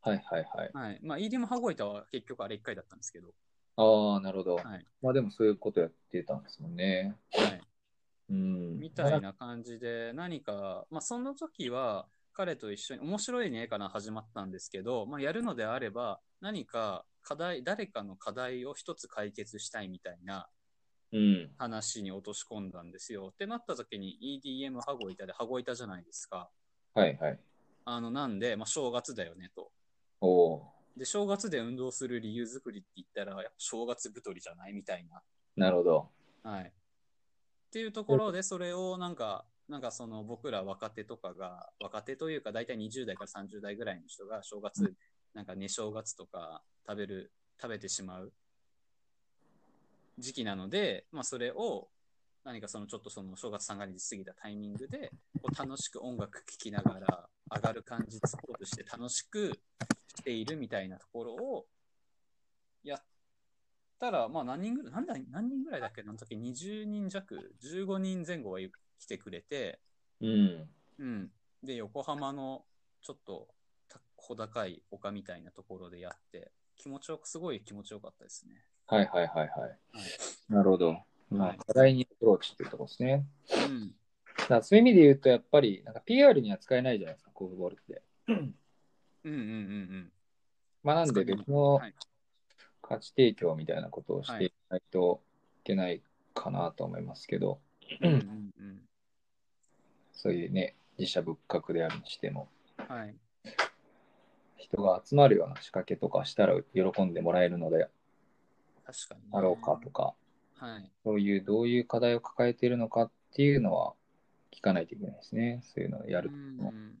[0.00, 0.70] はいはいはい。
[0.72, 1.00] はい。
[1.02, 3.34] まあ、EDM 羽子板は結局あれ1回だったんですけど、
[3.76, 4.56] ああ、なるほど。
[4.56, 4.86] はい。
[5.02, 7.14] まあでもそういうことやってたんですもんね。
[7.32, 7.60] はい。
[8.30, 8.78] うん。
[8.78, 20.48] みたいな感じで、何か、まあ、その時は、彼と一緒に、面白いねから始まったんですけど、まあ、やるのであれば、何か課題、誰かの課題を一つ解決したいみたいな
[21.12, 21.50] うん。
[21.58, 23.30] 話に落とし込んだんですよ。
[23.32, 26.48] ってなった時に EDM 羽子板で羽子板じゃないですか。
[26.94, 27.38] はいはい。
[27.84, 29.70] あの、なんで、まあ、正月だよねと。
[30.20, 35.22] おおで、正月で運動する理由作りって言ったら、やっぱ正月太りじゃないみたいな。
[35.56, 36.10] なるほど。
[36.42, 36.72] はい。
[37.70, 44.92] っていうところで、それをなんか、なんかその僕ら若手とかが、若手というか大体20代から30代ぐらいの人が正月、
[45.34, 48.32] なんかね、正月とか食べる、食べてしまう
[50.18, 51.88] 時期なので、まあそれを
[52.42, 59.52] 何かそのちょっとその正月三が日過ぎたタイミングで、こう楽しく音楽聴きながら上がる感じつことして楽しく
[60.16, 61.66] しているみたいなところを
[62.82, 63.02] やっ
[64.00, 66.02] たら、まあ何人ぐらい、なんだ何人ぐらいだっけ？
[66.02, 68.58] あの時20人弱、15人前後は
[68.98, 69.78] 来てくれて、
[70.20, 70.68] うん。
[70.98, 71.30] うん。
[71.62, 72.64] で、横浜の
[73.02, 73.48] ちょっと
[73.88, 78.64] た小高い丘みたいなところでやって、気持ちよく、すごい気持ちよかったですね。
[78.86, 79.68] はいはいはいはい。
[79.68, 79.78] はい。
[80.48, 80.96] なるほど。
[81.30, 83.26] まはいあ、課題にアプローチっていうところですね。
[83.50, 83.94] うん。
[84.48, 88.02] だそういう意味で言うと、やっぱり、なんか PR には使えないじゃないですか、コーフボールって。
[88.28, 88.54] うん
[89.24, 90.12] うんうんうん。
[90.82, 91.94] まあ、なんで別のはい
[92.90, 95.22] 価値提供みたいなことをしていかないと
[95.60, 96.02] いけない
[96.34, 97.60] かなと思いますけど、
[98.00, 98.80] うんうんうん。
[100.12, 102.48] そういうね、自社仏閣であるにしても、
[102.88, 103.14] はい。
[104.56, 107.88] 人が集まるような仕掛けとかしたら喜んでもらえるので
[108.84, 109.28] 確かに、ね。
[109.32, 110.14] あろうかとか、
[110.56, 110.90] はい。
[111.04, 113.94] そういうどういう課題を抱えているのかっていうのは
[114.52, 115.62] 聞かないといけないですね。
[115.62, 116.98] そういうのをやるうとん。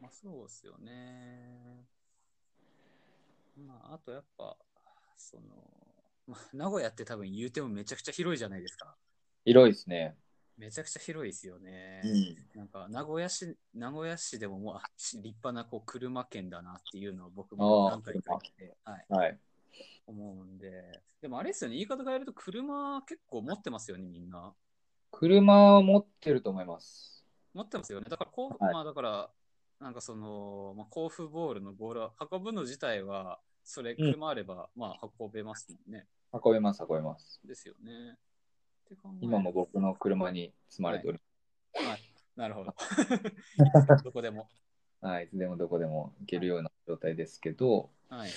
[0.00, 1.84] まあそうですよね。
[3.56, 4.56] まああとやっぱ、
[5.16, 5.42] その、
[6.26, 8.94] まあ、名古屋って多分言うてもめちゃくちゃ広いじゃないですか。
[9.44, 10.16] 広いですね。
[10.58, 12.00] めちゃくちゃ広いですよね。
[12.04, 12.36] うん。
[12.54, 19.38] なんか名古屋市、名古屋市でももうあ立派なこう車県だなっていうのを僕も何回か来て、はい、はい。
[20.06, 21.02] 思うんで。
[21.20, 24.54] でもあれですよね、言い方変えると車結構持ってますよね、みんな。
[25.10, 27.24] 車を持ってると思います。
[27.54, 28.06] 持ってますよね。
[28.08, 29.30] だからこう、はいまあだから、
[29.80, 36.06] なんかその、まあ、甲府ボールのボールは運ぶの自体は、それ車あれば、まあ運べますもんね。
[36.32, 37.40] 運べます、運べます。
[37.44, 38.16] ですよね。
[39.20, 41.18] 今も僕の車に積まれており
[42.36, 42.74] なるほど。
[44.04, 44.44] どこでも。
[44.44, 44.62] ます。
[45.00, 45.24] はい。
[45.24, 48.30] いつでもどこでも行けるような状態ですけど、はい。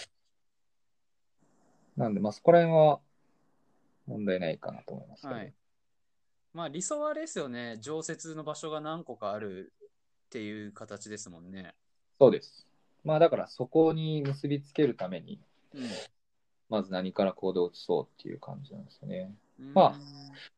[1.95, 2.99] なんで、まあそこら辺は
[4.07, 5.27] 問題ないかなと思います。
[5.27, 5.53] はい。
[6.53, 7.77] まあ理想はあれですよね。
[7.81, 11.75] 常設の場所が何個かあるっていう形ですもんね。
[12.17, 12.68] そうです。
[13.03, 15.39] まあだからそこに結びつけるために、
[15.73, 15.89] うん。
[16.69, 19.33] まず何から行動を移そうっていう感じなんですよね。
[19.59, 19.95] うんま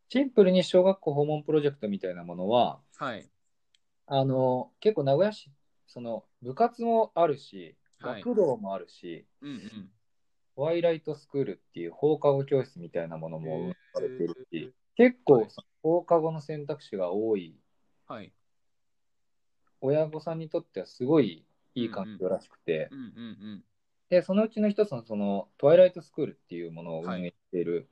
[0.09, 3.29] シンプルに小学校訪問プロジェクトみたいなものは、はい。
[4.07, 5.49] あの、結構名古屋市、
[5.87, 9.89] その部活もあるし、はい学童もあるし、うんうん。
[10.55, 15.47] トワイライトスクールっていう放課後教室みたいなものも運営されているし、結はい構
[15.81, 17.55] 放課後の選択肢が多い、
[18.07, 18.33] はい。
[19.79, 21.45] 親御さんにとってはすごい
[21.75, 22.89] いい環境らしくて。
[24.09, 27.89] で、そのうちの一つのそのトワイライトスクールっていうものを運営している、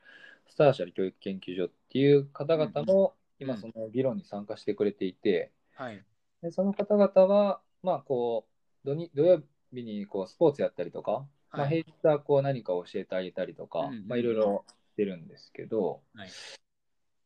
[0.48, 6.04] スターシャル教育研究所っていう方々もうん今その議論に参加してくれていて、はい。
[6.42, 8.46] でその方々は、まあこ
[8.84, 9.42] う土に土曜
[9.74, 11.84] 日にこうスポーツやったりとか、まあ、はい。
[11.86, 16.30] 平日はこう何かを教えてあげたりとか、まあいろいろしてるんですけど、はい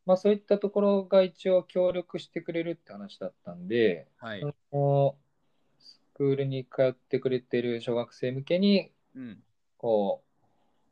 [0.06, 4.42] まあそういったところが一応協力してくれるって話だったんで、はい。
[4.72, 9.44] そのールに通ってくれてる小学生向けにうん。
[9.78, 10.46] こう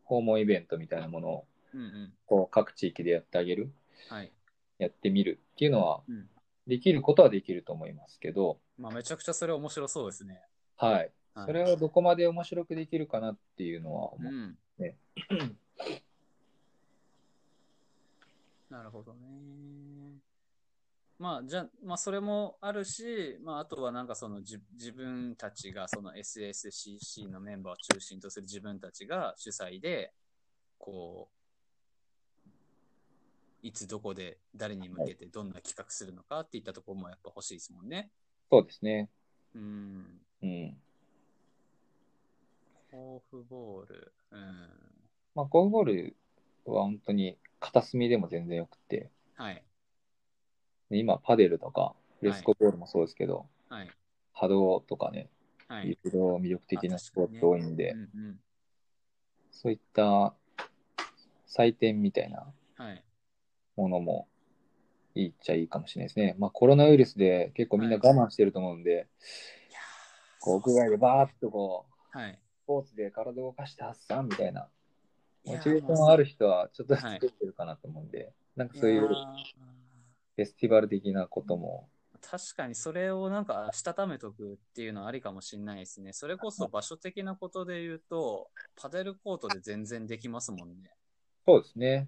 [0.03, 2.13] 訪問イベントみたいなものをうんうん。
[2.25, 3.71] こう各地域でやってあげる、
[4.09, 4.31] はい。
[4.79, 6.27] やってみるっていうのはうん。
[6.67, 10.41] できることはできると思いますけど、まあめちゃくちゃそれ面白そうですね。
[10.77, 10.93] はい。
[10.93, 11.11] はい
[11.45, 14.33] それをどこまで面白くできるかなっていうのは思う。
[14.33, 14.57] うん。
[14.77, 14.97] ね
[18.69, 19.19] なるほどね。
[21.21, 30.13] まあ、じゃあ、まあ、それもあるし、まあ、あとはなんかそのじ自分たちがその SSCC のメンバーを中心とする自分たちが主催で、
[30.79, 31.29] こ
[32.43, 32.47] う、
[33.61, 38.09] いつどこで誰に向けてどんな企画するのかっていったところもやっぱ欲しいですもんね。
[38.49, 39.07] そうですね。
[39.53, 40.21] うん。
[40.41, 40.77] うん。
[42.89, 44.11] 甲府ボール。
[44.31, 44.69] うん。
[45.35, 46.15] まあ、ゴールボール
[46.65, 49.63] は本当に片隅でも全然よくて、はい。
[50.91, 53.89] で今、パデルとか、フレスコボールもそうですけど、はい。
[54.33, 55.29] 波動とかね、
[55.67, 55.97] はいい。
[56.03, 58.39] ろいろ魅力的なスポーツ多いんで、うんうん。
[59.51, 60.33] そういった
[61.47, 63.03] 祭典みたいなはい。
[63.77, 64.27] ものも
[65.15, 66.35] いいっちゃいいかもしれないですね。
[66.37, 68.95] まあ、コロナウイルスで結構みんな我慢してると思うんで、い
[69.73, 69.79] や
[70.39, 72.39] こう屋外でバーっとこう、ーはい。
[72.63, 74.67] スポーツで体を動かして発散みたいな、
[75.45, 79.09] モチベーションある人はちょっとずつはい出てるかなと思うんで、なんかそういう
[80.35, 81.87] フェスティバル的なことも
[82.21, 86.13] 確かにそれをなんかしたためとくっていうのはありかもしれないですね。
[86.13, 90.91] それこそ場所的なことで言うと、パデルコートで全然できますもんね。
[91.45, 92.07] そうですね。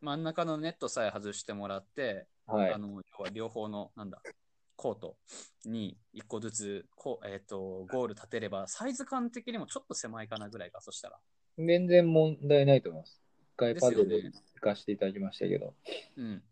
[0.00, 2.78] 真ん中のネットさえ外してもらって、はいあ。
[2.78, 4.20] の要は両方のなんだ
[4.76, 5.16] コート
[5.64, 11.18] に1個ずつこう、えー、とゴール立てれば、サイズ感的にもちょっと狭いかなぐらいか、そしたら。
[11.56, 13.20] 全然問題ないと思います。
[13.40, 15.74] 一回パデル行かせていただきましたけど。
[16.16, 16.42] うん。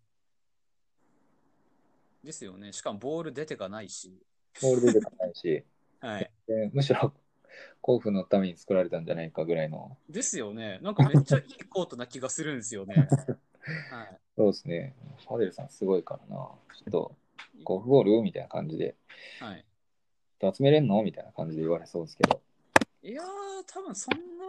[2.26, 2.74] ですよね。
[2.74, 4.20] しかもボール出てかないし。
[4.60, 5.64] ボール出てこないし、
[6.00, 6.30] はい。
[6.46, 7.12] でむしろ
[7.80, 9.96] 甲府のために作られたんじゃないかぐらいの。
[10.10, 10.78] ですよね。
[10.82, 13.08] なんかめっちゃいいコートな気がするんですよね。
[13.90, 14.18] はい。
[14.36, 14.94] そうですね。
[15.26, 16.36] パデルさんすごいからな。
[16.36, 16.50] ちょ
[16.88, 17.16] っと、
[17.64, 18.96] ゴルフボールみたいな感じで、
[19.40, 19.64] はい。
[20.40, 21.02] 集めれんの？
[21.02, 22.42] みたいな感じで言われそうですけど。
[23.02, 23.26] いやー、
[23.66, 24.46] 多分そんな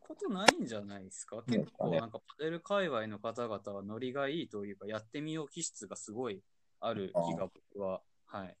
[0.00, 1.42] ことないんじゃないですか。
[1.46, 6.40] 結構なんかパデル界隈の方々はノリがいいというか、やってみよう気質がすごい
[6.80, 8.56] ある気が僕は、はい、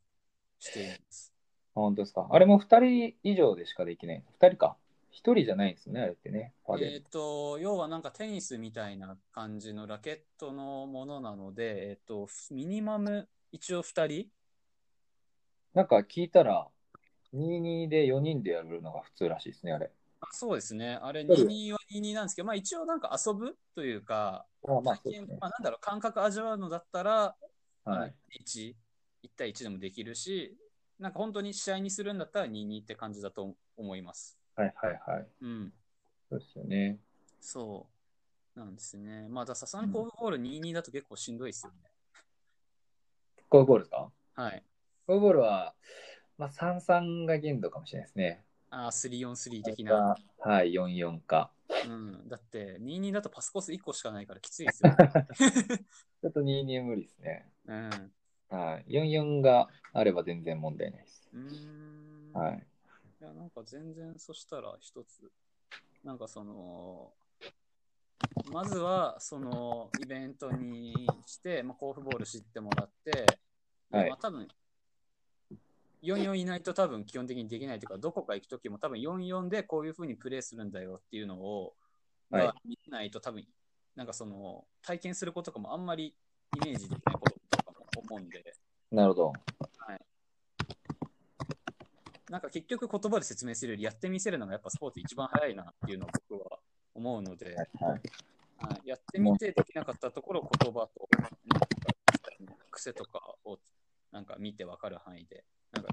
[0.58, 1.32] しています。
[1.74, 2.26] あ本当ですか？
[2.30, 4.76] あれも2人以上でしかできない？2人か
[5.12, 6.52] ？1人じゃないんですね、あれってね。
[6.68, 7.02] えっ、ル。
[7.02, 14.28] と、要はなんかテニスみたいな感じのラケットのものなので、えっ、と、ミニマム一応2人？
[15.74, 16.68] なんか聞いたら、
[17.34, 19.90] 22で4人でやるのが普通らしいですね、あれ。
[20.20, 20.98] あそうですね。
[21.02, 25.20] あれ、そうです22は22なんですけど、まあ一応なんか遊ぶというか、まあまあ、ね。
[25.40, 27.36] まあなんだろう、感覚味わうのだったら、
[27.86, 28.14] はい。
[28.40, 28.74] 1、
[29.22, 30.56] 1対1でもできるし、
[30.98, 34.38] なんか本当に試合にするんだったら2-2って感じだと思います。
[34.56, 35.26] はいはいはい。
[35.42, 35.72] うん、
[36.28, 36.98] そうですよね。
[37.40, 37.86] そ
[38.56, 39.28] うなんですね。
[39.28, 41.78] まあ、ださすがにコーブボール2-2だと結構しんどいですよね。
[43.48, 44.10] ゴルフボールですか？
[44.34, 44.64] はい。
[45.06, 45.74] ゴルフボールは、
[46.38, 48.44] まあ、3-3が限度かもしれないですね。
[48.70, 50.16] ああ、3-4-3的な。
[50.38, 51.52] はい、4-4か。
[51.86, 52.28] うん。
[52.28, 54.96] だって、2-2だとパスコース1個しかないからきついですよ、ね。
[56.22, 57.52] ちょっと2-2無理ですね。
[57.66, 58.12] うん。
[58.48, 58.94] はい。
[58.94, 61.28] 4-4があれば全然問題ないです。
[61.32, 62.32] うーん。
[62.32, 62.66] はい。
[63.20, 65.30] いや、なんか全然そしたら一つ、
[66.04, 67.12] なんかその、
[68.52, 73.26] まずはそのイベントにして、まあ、コーフボール知ってもらって、
[73.90, 74.48] はいまあ多分、
[76.02, 81.74] 44いないと多分基本的にできないというか、どこか行くときも多分44でこういうふうにプレーするんだよっていうのを、
[82.30, 83.44] はいが見ないと多分、
[83.94, 86.14] なんかその体験することとかもあんまり
[86.52, 87.35] イメージできないこと
[88.08, 88.42] 思うんで、
[88.90, 89.32] なるほど。
[92.28, 96.58] なんか結局言葉で説明するよりやってみせるのがやっぱスポーツ一番早いなっていうのを僕は
[96.92, 97.62] 思うので、は
[97.96, 98.00] い。
[98.58, 101.08] はい、やってみてできなかったところを言葉と、
[102.70, 103.58] 癖とかを
[104.10, 105.90] なんか見て分かる範囲で、なんか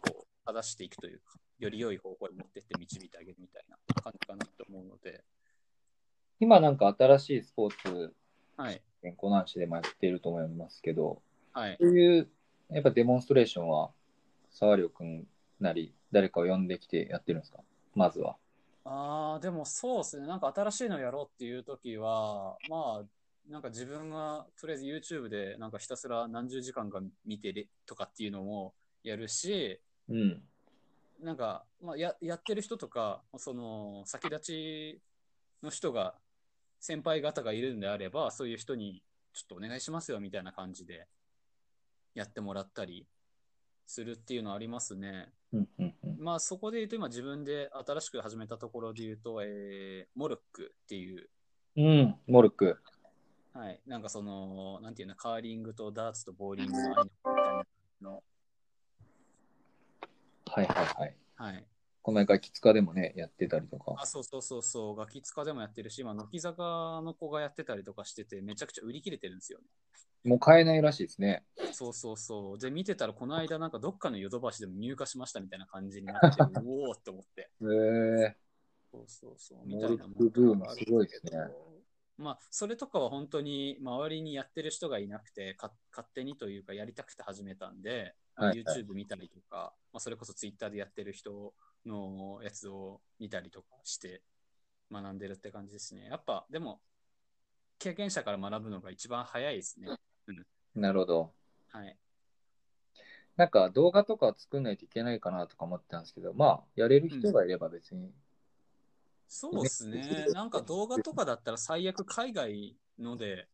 [0.00, 5.22] こう正していくというか、より良い方向に持ってって導いてあげるみたいな感じかなと思うので、
[6.40, 8.14] 今なんか新しいスポーツ、
[8.56, 11.76] はい、健康男子でもやっていると思いますけど、はい。
[11.80, 12.28] そういう
[12.70, 13.90] やっぱデモンストレーションは、
[14.50, 15.26] 沢亮君
[15.60, 17.58] なり、誰かを呼んできてやってるんですか？
[17.94, 18.36] まずは。
[18.84, 20.26] ああ、でもそうですね。
[20.26, 23.04] なんか新しいのやろうっていう時は、まあ、
[23.50, 30.42] なんか自分がとりあえず YouTube でなんかひたすら何十時間か見てれとかっていうのもやるし、うん。
[31.20, 35.00] なんか、まあ、ややってる人とか、その先立ち
[35.62, 36.14] の人が、
[36.80, 39.02] 先輩方がいるんであれば、そういう人に
[39.34, 41.08] ちょっとお願いしますよみたいな感じで
[42.14, 43.06] やってもらったり
[43.86, 45.32] するっていうのはありますね。
[45.52, 46.16] うんうんうん。
[46.18, 51.28] まあそこで言うと今自分で新しく始めたところで言うと、えーモルックっていう、
[51.76, 52.78] うん、モルック。
[53.54, 57.34] はい、なんかその、なんていうの、カーリングとダーツとボーリングの間みたい
[58.02, 58.22] なの、
[60.46, 61.16] はいはいはい。
[61.36, 61.66] はい。
[62.02, 63.94] この間、キツカでもね、やってたりとか。
[63.98, 69.64] あ、そうそうそうそう、ガキ使でもやってるし、今、乃木坂の子がやってたりとかしてて、めちゃくちゃ売り切れてるんですよね。
[70.24, 71.44] もう買えないらしいですね。
[71.72, 72.58] そうそうそう。
[72.58, 77.42] で、見てたら、この間、なんかどっかのヨドバシでも入荷しましたみたいな感じになって、 おおって思って。
[77.42, 77.66] へ
[78.30, 78.36] え
[78.90, 79.58] そうそうそう。
[79.66, 81.32] みたいなブームすごいですね。
[82.16, 87.90] まあ、それとかは本当に周りにやってる人がいなくて、か勝手にというかやりたくて始めたんで、
[88.34, 91.54] はいはい YouTube 見たりとか、まあ、それこそ Twitter でやってる人
[91.86, 94.22] のやつを見たりとかして
[94.90, 96.06] 学んでるって感じですね。
[96.06, 96.80] やっぱ、でも、
[97.78, 99.88] 経験者から学ぶのが一番早いですね。
[100.74, 101.32] なるほど。
[101.68, 101.96] はい。
[103.36, 108.12] なんか動画とか作んないといけないかなとか思ってたんですけど、まあ、やれる人がいれば別に。
[109.28, 110.26] そうですね。
[110.32, 113.46] なんか動画とかだったら最悪海外ので、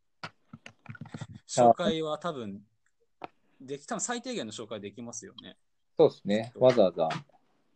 [1.47, 2.63] 紹介は多分、
[3.61, 5.59] でき、多分最低限の紹介できますよね。
[5.99, 6.53] そうですね。
[6.57, 7.09] わざわざ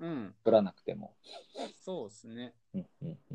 [0.01, 1.15] うん、作らなくても。
[1.81, 2.55] そうですね。
[2.75, 3.35] うんうんう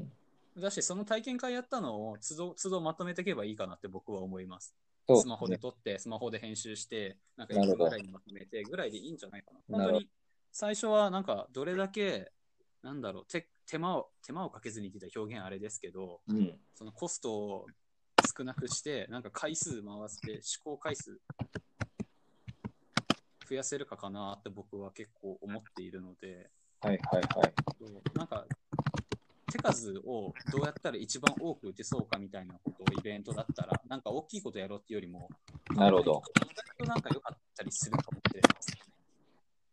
[0.59, 0.61] ん。
[0.61, 4.75] だし、その体験会やったのを都度都度まとめていけばいいかなって僕は思います。
[5.07, 9.77] そうスマホで撮って、スマホで編集して、なんか1なるほど分ぐらいにまとめてぐらいでいいんじゃないかな。
[9.77, 10.09] なるほど本当に
[10.51, 12.31] 最初はなんかどれだけ、
[12.83, 16.59] なんだろう、手手間を手間をかけずにって言ったら表現あれですけど、うん。
[16.75, 17.65] そのコストを
[18.37, 21.19] 少なくして、なんか回数回して、試行回数
[23.53, 26.49] 増やせるかかなって僕は結構思っているので、
[26.81, 28.17] はいはいはい。
[28.17, 28.47] なんか
[29.51, 35.29] 手数をどうやったら一番多く打てそうかみたいなことをイベントだったら、なんか大きいことやろうっていうよりも、
[35.75, 36.23] なるほど。
[36.79, 38.77] なんか良かったりするかもしれないですね。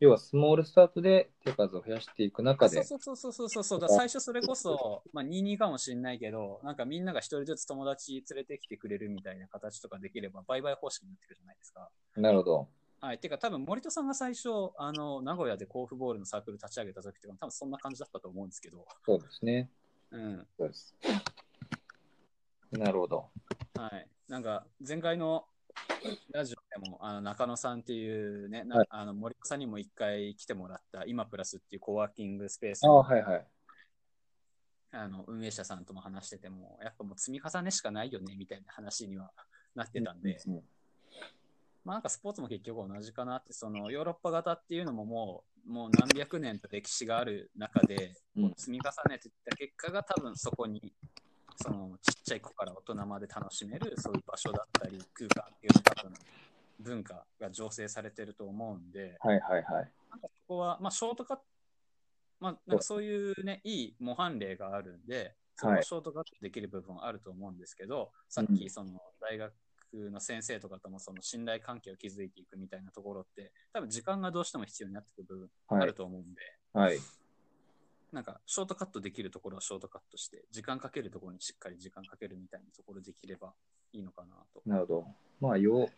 [0.01, 11.89] 要はスモールスタートで手数を増やしていく中で、そうそうそうそうそうそうだ最初それこそ、まあ、22かもしれないけど、なんかみんなが一人ずつ友達連れてきてくれるみたいな形とかできれば、売買方式になってくるじゃないですか。
[12.16, 12.68] なるほど。
[13.01, 13.18] はい。
[13.18, 19.70] てか、多分森戸さんが最初、あの、名古屋で甲府ボールのサークル立ち上げた時とかも多分そんな感じだったと思うんですけど、そうですね。
[20.11, 20.46] うん。
[20.59, 20.94] そうです。
[22.72, 23.30] なるほど。
[23.74, 24.07] はい。
[24.28, 25.46] なんか、前回の
[26.30, 33.46] ラジオでも、あの中野さんっていうね、なはいあの森戸さんにも一回来てもらった、今プラスっていうコワーキングスペースあはいはい。
[34.92, 39.30] あの運営者さんとも話してても、やっぱもう積み重ねしかないよねみたいな話には
[39.74, 40.62] なってたんで、うん
[41.85, 48.14] まあなんかスポーツも結局同じかなって、そのヨーロッパ型っていうのももう、もう何百年と歴史がある中で、
[48.57, 50.93] 積み重ねていった結果が多分そこに、
[51.62, 56.14] そのちっちゃい子から大人まで楽しめるそういう場所だったり空間っていう多分
[56.81, 59.93] 文化が醸成されてると思うんで、はいはいはい。
[60.11, 61.43] なんかそこは、まあ、ショートカット、
[62.41, 65.85] まあ、なんかそういうね、いい模範例があるんで、そこははい。
[65.85, 69.53] ショートカットできる部分はあると思うんですけど、さっうんきその大学
[69.97, 75.95] の先生とかともその信頼関係を築いていくみたいなところって、多分時間がどうしても必要になってくる部分あはいる。
[75.95, 76.41] と思うんで、
[76.72, 76.99] はい。
[78.12, 83.53] なんかショートカットできるところはショートカットして、時間かけるところにしっかり時間かけるみたいなところできれば
[83.93, 84.62] いいのかなと。
[84.66, 85.07] なるほど。
[85.41, 85.88] まあ、よう、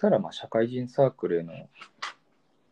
[0.00, 1.52] たらまあ、社会人サークルへの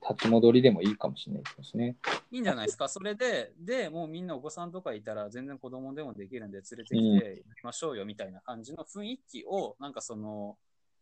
[0.08, 1.96] 立ち戻りでもいいかもしれないですね。
[2.30, 2.88] いいんじゃないですか？
[2.88, 10.56] それで、で、もうみんなお子さんとかいたら全然子供でもできるんで連れてきうんて行きましょうよみたいな感じの雰囲気を、なんかその、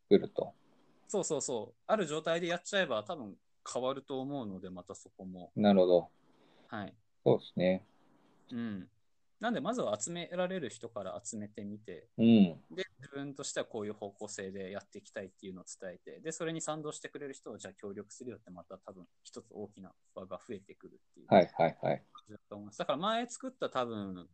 [0.09, 0.53] 来ると。
[1.09, 3.35] そうそうそう、ある状態でやっちゃえば多分
[3.73, 5.51] 変わると思うので、またそこも。
[5.57, 6.09] なるほど。
[6.69, 6.95] はい。
[7.25, 7.85] そうですね。
[8.53, 8.89] うん。
[9.41, 12.27] なんで、まずは集められる人から集めてみて、うん。
[12.71, 21.27] で、自分としてはこういう方向性でやっていきたいっていうのを伝えて、で、それに賛同してくれる人をじゃあ協力するよって、また多分一つ大きな輪が増えてくるっていう。
[21.35, 22.03] はいはいはい。
[22.13, 22.79] 感じだと思います。
[22.79, 24.29] だから前作った多分、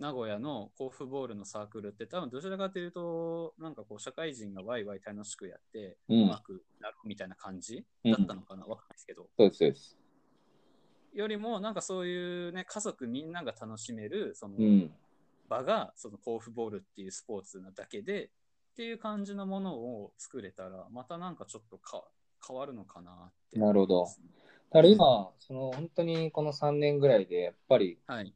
[0.00, 9.28] 名古屋の甲府ボールのサークルって多分どちらかというと、なんかこう社会人がワイワイ楽しくやって、ううんまくなるみたいな感じだったのかな、わかんないですけど。
[9.36, 9.97] そうですそうです。
[11.12, 14.92] よりも、なんかそういうね、家族みんなが楽しめる、そのうん。
[15.48, 18.30] 場が、その甲府ボールっていうスポーツなだけで、っ
[18.76, 22.04] ていう感じのものを作れたら、またなんかちょっとか
[22.46, 23.58] 変わるのかなって。
[23.58, 24.04] なるほど。
[24.04, 24.10] だ
[24.72, 28.34] から今、その本当にこの3年ぐらいで、やっぱりはい。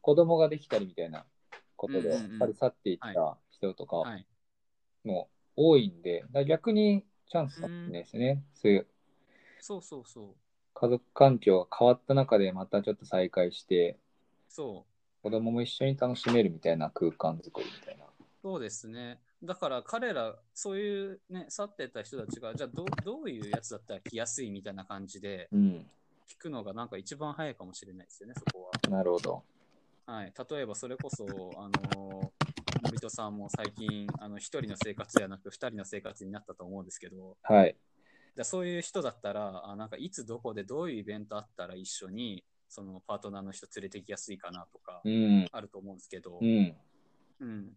[0.00, 1.26] 子供ができたりみたいな
[1.76, 4.26] ことで、うんうんうんやっぱり去っていった人とかはい。
[5.04, 8.42] も多いんで、逆にチャンスかもしれないですね。
[8.54, 8.86] そういう
[9.60, 10.47] そうそうそう。
[10.80, 13.98] 家族環境が変わった中でまたちょっと再会して、
[14.48, 15.22] そう。
[15.22, 18.04] 子供も一緒に楽しめるみたいな空間作りみたいな。
[18.40, 19.18] そうですね。
[19.42, 25.90] だから彼ら、そういうね、去ってった人たちが、じゃあどどういうやつだったら来やすいみたいな感じでうん。
[26.28, 29.42] 聞くのがなんか一番早いかもしれないですよね、そこなるほど。
[30.06, 30.14] は。
[30.14, 30.32] はい。
[30.50, 31.26] 例えばそれこそ、
[31.56, 32.32] あの
[32.82, 37.76] 森戸さんも最近、あの、一人の生活じゃなく二人の生活になったと思うんですけど、はい。
[38.38, 45.46] だそういう人だったら、あなんかいつどこでどういうイベントあったら一緒に、そのパートナーの人連れてきやすいかなとかう、ん。
[45.50, 46.76] あると思うんですけどう、ん。
[47.40, 47.76] うん。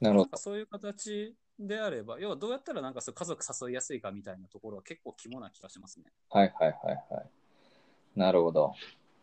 [0.00, 6.06] なるほなんかそういう形であれば、要はどうやったらなんかそう家族誘いやすいかみたいなところは結構肝な気がしますね。
[6.30, 6.38] ど。
[6.38, 7.30] はいはいはいはい。
[8.14, 8.74] なるほど。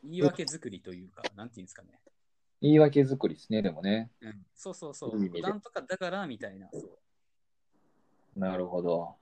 [0.03, 2.01] 言い訳作りというか、なんていうんですかね。
[2.61, 4.11] 言い訳作りですね、でもね。
[4.19, 5.07] うん、そうそうそ。
[5.07, 6.67] うなんとかだからみたいな。
[6.73, 6.99] そう
[8.35, 9.15] なるほど。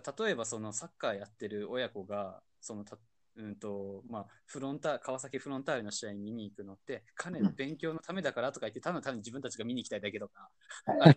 [0.00, 2.98] だ例えばそのサッカーやってる親子が、そのた
[3.36, 10.50] うんとまあ、フロンタ川崎フロンターレの試合見に行くのって、彼の勉強のためだからとか言って、ただ単に自分たちが見に行きたいだけとか、
[10.86, 11.14] なる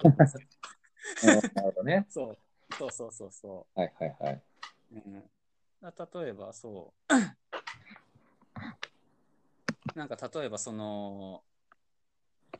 [1.61, 2.07] ほどね。
[2.09, 2.38] そう。
[2.78, 4.43] そうそうそうそはいはいはい。
[4.93, 4.95] う。
[4.95, 5.23] うん、
[5.82, 6.93] だ例えばそ
[9.95, 11.43] う、なんか例えばその、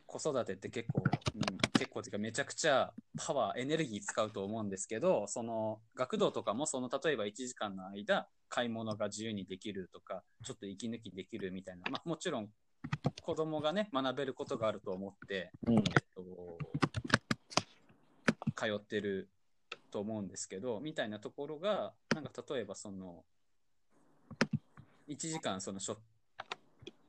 [0.06, 1.04] 子育てって結構、
[1.36, 12.50] うん、結構っていうかめちゃくちゃパワー、エネルギー使うと思うんですけど、その学童とかもその例えば1時間の間、買い物が自由にできるとか、ちょっと息抜きできるみたいな、まあ、もちろん
[13.22, 15.76] 子供がね、学べることがあると思って、うん。
[15.76, 15.84] えっ
[16.16, 16.58] と、
[18.56, 19.30] 通ってる
[19.92, 23.26] と思うんですけど、みたいなところが、なんか例えばその、
[25.10, 25.98] 1時間そのショッ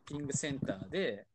[0.07, 1.28] ピングセンターで、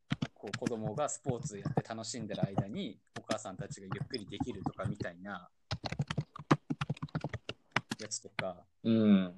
[0.44, 5.48] こう子供がスポーツやって楽しんでる間に、お母さんたちがゆっくりできるとかみたいな
[7.98, 9.34] やつとか、うん。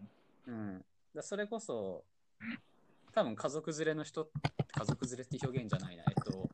[0.49, 0.85] うん、
[1.15, 2.03] だそれこそ、
[3.15, 4.29] 多分家族連れの人、
[4.77, 6.51] 家族連れって表現じゃないな、えっと、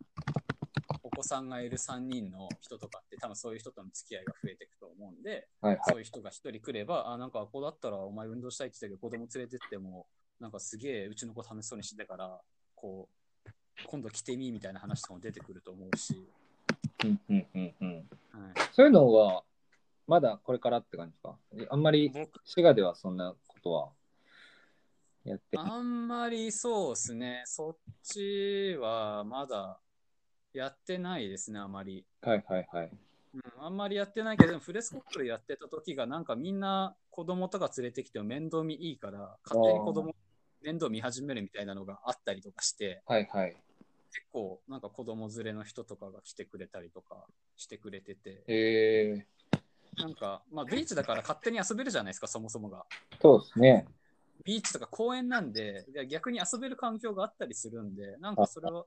[1.02, 5.80] お子さんがいる3人の人とかって、多分そういう人との付き合いが増えていくと思うんで、はいはい。
[5.88, 10.06] そういう人が1人来れば、あ、なんかここだったらお前運動したいって言ってたけど、子供連れてっても、
[10.38, 12.38] なんかすげえうちの子楽しそうにしてたから、
[12.74, 13.21] こう、
[13.86, 16.26] 今度来てみみたいな話とかも出てくると思うし、
[17.04, 17.96] うんうんうんうん。
[17.96, 18.04] はい、
[18.72, 19.42] そういうのは、
[20.06, 21.36] まだこれからって感じですか
[21.70, 23.90] あんまり僕滋賀ではそんなことは
[25.24, 25.58] やって。
[25.58, 29.78] あんまりそうですね、そっちはまだ
[30.52, 32.04] やってないですね、あまり。
[32.22, 32.90] はいはいはい。
[33.34, 40.14] うん、あんまりやってないけど、フレスコップルやってた時が、なんかみんな子供とか連れてきても面倒見いいから、勝手に子供
[40.62, 43.56] 面倒見始めるみたいなのがあったりとかして、はいはい。
[44.12, 49.26] 結構なんか子供連れの人とかが来てくれたりとかしてくれてて、え
[49.96, 52.84] なんか、まあビーチだから勝手に遊べるじゃないですか、そもそもが。
[53.10, 53.86] ー、そうですね。
[54.44, 58.84] ビーチとか公園なんで、逆に遊べる環境があったりするんで、なんかそれは、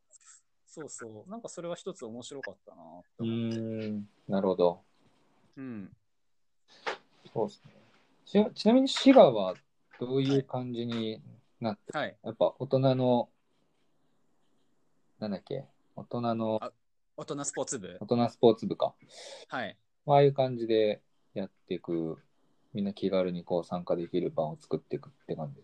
[0.67, 2.84] そうそう、なんかそれは一つ面白かったなと
[3.19, 3.59] う思って。
[3.59, 4.82] ーん、なるほど。
[5.57, 5.91] うん。
[7.34, 8.51] そうですね。
[8.51, 9.55] ちちなみに滋賀は
[9.99, 11.21] どういう感じに
[11.61, 12.17] なって、はい。
[12.23, 13.30] やっぱ大人の、
[15.20, 16.72] なんだっけ、大人の、あ
[17.18, 17.97] 大人スポーツ部？
[18.01, 18.93] 大人スポーツ部か。
[19.47, 19.78] はい。
[20.07, 21.01] ああいう感じで
[21.34, 22.18] やっていく、
[22.74, 25.61] みんな気軽にこう参加できる場を作っていくって感じ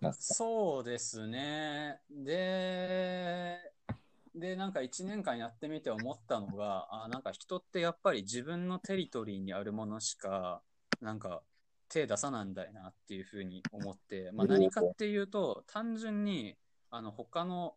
[0.00, 0.34] なんですか。
[0.34, 2.00] そうですね。
[2.10, 3.58] で、
[4.34, 10.60] で、なんか1年間やってみて思ったのが、あ、なんか人ってやっぱり自分のテリトリーにあるものしか、
[11.00, 11.42] なんか
[11.88, 16.56] 手出さなんだよなっていうふうに思って、まあ、うん何かっていうと、単純に、
[16.90, 17.74] あの、他の、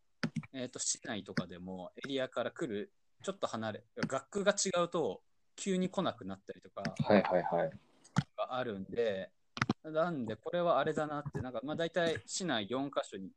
[0.54, 2.92] えっと、市内とかでもエリアから来る、
[3.24, 5.22] ちょっと離れ、学区が違うと、
[5.56, 7.72] 急に来なくなったりとか、はいはいはい。
[8.38, 9.30] があるんで、
[9.84, 13.30] なんで、これはあれだなって、なんか、まあ、大体市内4カ所に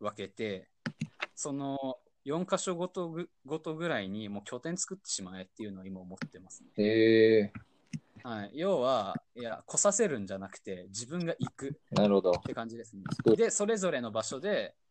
[0.00, 0.68] 分けて、
[1.34, 6.70] その4カ所ごとぐごとぐらいにもう拠点作ってしまえっていうのを今思ってますね。
[6.76, 7.52] え
[8.22, 12.32] はい、要は、いや、来させるんじゃなくて、自分が行くっー、なるほど。
[12.32, 13.36] て感じですねうん。
[13.36, 14.83] で、それぞれの場所で、そ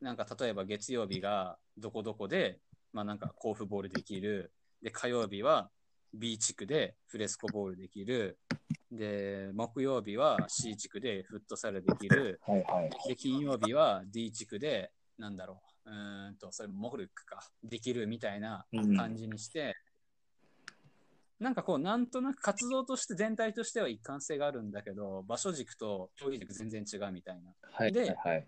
[0.00, 2.60] なんか例えば月曜日がどこどこで、
[2.92, 4.52] まあなんか甲府ボールできる。
[4.82, 5.70] で、火曜日は
[6.12, 8.38] B 地区でフレスコボールできる。
[8.90, 12.40] で、木曜日は C 地区でフットサルできる。
[12.46, 13.08] はいはい。
[13.08, 19.74] で、金曜日は D 地区で、なんだろう、うーんと、それモルックか、できるみたいなうん感じにして、
[21.42, 27.52] なんかこう、なんとなく活動として全体としては一貫性があるんだけど、場所軸と競技軸全然違うみたいな。
[27.70, 28.46] はいではい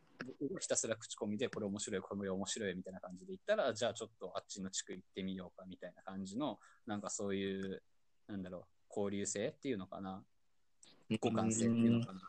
[0.61, 7.83] ひたすら口コミでこれ面白い、これ面白いみたいな感じで言ったら、じゃあちょっとあっちの地区行ってみようかみたいな感じの、なんかそういう、
[8.29, 10.23] なんだろう、交流性っていうのかな、
[11.21, 12.21] 互換性っていうのかな、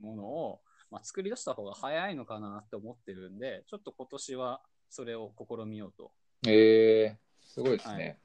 [0.00, 0.60] ものを、
[0.90, 4.60] まあ、作り出した方が早いのかなって思ってるんで、ちょっと今年は
[4.90, 6.12] それを試みようと。
[6.46, 8.20] えー、すごいですね。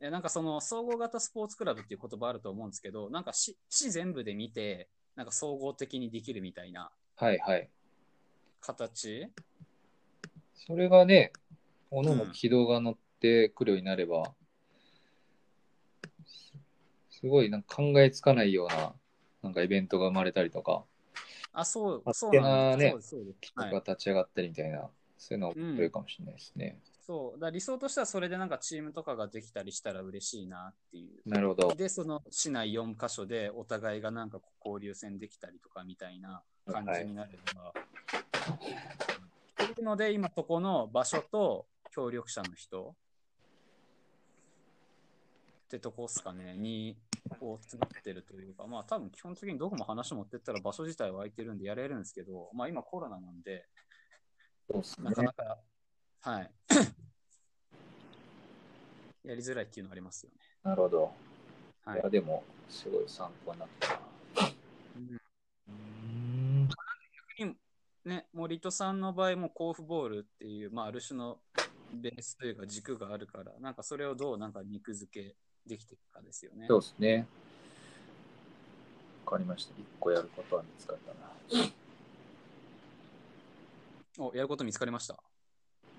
[0.00, 7.68] でなんかその総合型スポーツクラブっていう言葉あると思うんですけど、なんか市市全部で見て、なんか総合的にできるみたいなはいはい。
[8.60, 9.28] 形？
[10.54, 11.32] それがね、
[11.90, 14.32] おのの軌道が乗ってくるようになれば、
[16.26, 16.54] す
[17.10, 18.94] すごいなんか考えつかないような、
[19.42, 20.84] なんかイベントが生まれたりとか、
[21.52, 22.90] あ、そう、勝そう手なんです。
[22.90, 23.38] そうです、そうです。
[23.42, 24.88] 人はいが立ち上がったりみたいな、
[25.18, 26.78] そういうのが起こるかもしれないですね。
[27.10, 27.40] そう。
[27.40, 31.28] だ理想としてはそれでなんかチームとかができたりしたら嬉しいなっていう。
[31.28, 31.74] なるほど。
[31.74, 37.72] で、その市内4カ所でお互いがなんか交流戦できたりとかみたいな感じになれば。
[39.74, 42.94] というので、今そこの場所と協力者の人
[45.64, 46.96] ってとこっすかね、に
[47.40, 53.66] こう詰まってるというか、まあ多分基本的にどこも話持ってったら場所自体は空いてるんでやれるんですけど、まあ今コロナなんで、
[55.02, 55.12] な。
[55.12, 55.58] かなか、
[56.22, 56.50] はい。
[59.24, 60.38] やりづらいっていうのはありますよね。
[60.62, 61.12] なるほど。
[61.84, 64.00] はいいや、でも、すごい参考になったな。
[64.96, 65.20] うん
[67.40, 67.58] うん。
[68.04, 71.40] ね、森戸さんの場合も甲府ボールっていう、まあ、ある種の
[71.92, 76.66] ベースというか軸があるから、なんかそれをどうなんか肉付けできていくかですよね。
[76.68, 77.26] そうですね。
[79.24, 79.74] わかりました。
[79.78, 81.30] 一個やることは見つかったな。
[84.18, 85.18] お、やること見つかりました。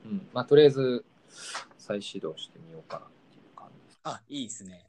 [0.06, 0.28] うん。
[0.34, 1.06] まあ、とりあえず、
[1.78, 4.00] 再始動してみようかなっていう感じです。
[4.04, 4.86] あ、いいですね。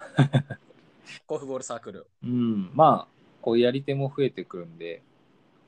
[1.27, 2.07] コフボールサークル。
[2.23, 5.03] うん、まあ、こうやり手も増えてくるんで、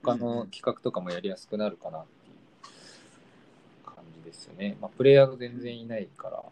[0.03, 4.77] 他の企画とかもやりやすくなるかなっていう感じですよね。
[4.81, 6.43] まあ、プレイヤーが全然いないから、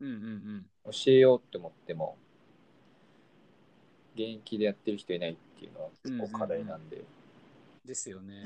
[0.00, 0.66] うんうんうん。
[0.86, 2.16] 教えようって思っても、
[4.14, 7.04] 現役でやってる人いないっていうのは結構課題なんで、
[7.88, 8.44] ですよね。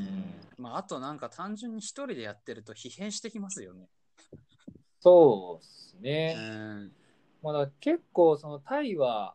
[0.57, 3.89] まあ、あとなんか単純に一人でやってると疲弊してきますよね。
[5.01, 6.35] そうですうね。
[6.35, 6.93] ん。
[7.43, 9.35] まあ、だ結構、そのタイは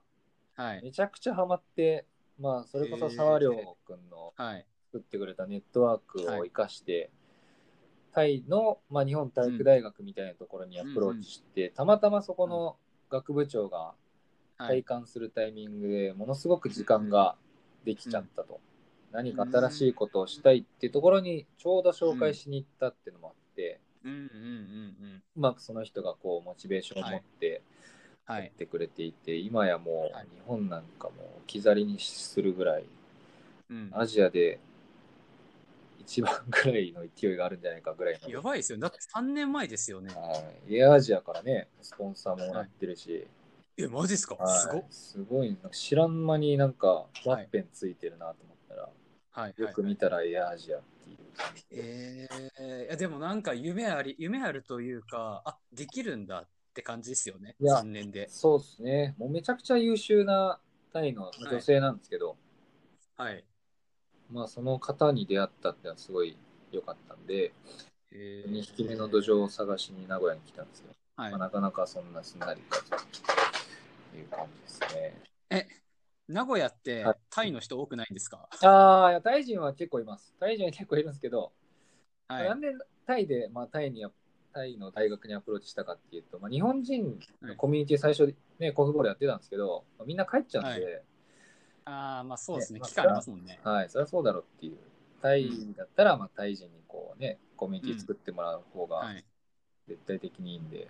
[0.55, 0.84] はい。
[0.84, 2.05] めちゃくちゃハマって、
[2.39, 4.66] まあ、それこそ沢亮君のはい。
[4.91, 7.12] 作ってくれたネットワークを生かして、
[8.14, 12.78] タイの、まあ、日本体育大学みたいなところにアプローチして、たまたまそこの
[13.10, 13.93] 学部長が
[14.58, 14.84] はい体。
[14.84, 17.36] 感するタイミングでものすごく時間が
[17.84, 18.60] できちゃったと、
[19.12, 24.28] 何か新しいことをしたいっていうところにちょうど紹介しに行ったっていうのもあって、うんうんうんう
[25.16, 25.24] ん。
[25.36, 27.62] うまくその人がこうモチベーションを持って
[28.26, 28.43] はい。
[28.43, 32.86] やってくれていて、今やもはいう日本なんかも置き去りにするぐらい
[33.70, 33.89] うん。
[33.93, 34.60] アジアで
[35.99, 38.78] 一番ぐらいの勢いがあるんじゃないかぐらいのやばいですよ。
[38.78, 40.14] だって3年前ですよね。
[40.14, 43.28] はい、エアアジアからね、スポンサーもらってるし、
[43.78, 44.36] え、マジですか？
[44.36, 44.86] はいすごっ。
[44.89, 48.89] すごい、知らん間になんかワッペンついてるなと思ったら、
[49.32, 49.53] はい。
[49.57, 52.28] よく見たらエアアジアっていう感じで。
[52.59, 57.55] えー、いやでもなんか夢あり、夢あるというか、あ、できるんだって感じですよね。
[57.59, 58.28] いや3年で。
[58.30, 59.15] そうですね。
[59.17, 60.59] もうめちゃくちゃ優秀な
[60.93, 62.38] タイの女性なんですけど、
[63.15, 63.43] はい。
[64.32, 66.38] まあその方に出会ったってのはすごい
[66.71, 67.51] 良かったんで、
[68.11, 72.95] え2匹目の土壌を探しに名古屋に来たんですけど、はいまあ、なかなかそんなすんなりかと
[74.17, 75.21] いう感じですね。
[75.49, 75.67] え、
[76.28, 78.49] 名古屋ってはいタイの人多くないんですか？
[78.63, 80.36] ああ、タイ人は結構います。
[80.39, 81.51] タイ人は結構いるんですけど、
[82.28, 82.61] はいなん。
[82.61, 82.73] で
[83.05, 84.05] タイで、まあ、タイに
[84.53, 91.03] タイの大学にアプローチしたかっていうと、まあ、日本人のコミュニティ最初、ね、コフボールやってたんですけど、まあ、みんな帰っちゃうんで、
[91.86, 92.80] ああ、まあそうですね。
[92.80, 93.59] ねまあ期間ありますもんね。
[93.63, 94.78] はい、そりゃそうだろうっていう。
[95.21, 99.23] タイだったら、まあ、タイ人にこうね、コミュニティ作ってもらう方がはい。
[99.88, 100.89] 絶対的にいいんで、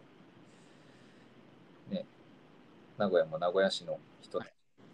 [1.92, 2.06] ね、
[2.98, 4.46] 名古屋も名古屋市の人に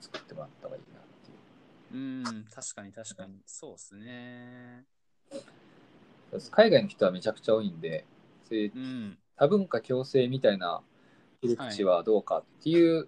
[0.04, 2.34] 作ってもらった方がいいなっていう。
[2.36, 3.42] うん、確かに確かに。
[3.46, 4.86] そうですね。
[6.52, 8.06] 海外の人はめちゃくちゃ多いんで、
[8.48, 9.18] そういううん。
[9.38, 10.82] 多文化共生みたいな
[11.42, 13.08] 切り口はどうかっていう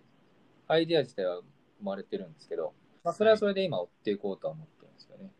[0.68, 1.44] アイデア自体は生
[1.84, 2.74] まれてるんですけど、
[3.04, 5.32] まあ、それはそれで今追っていこうとは思ってるんですよね。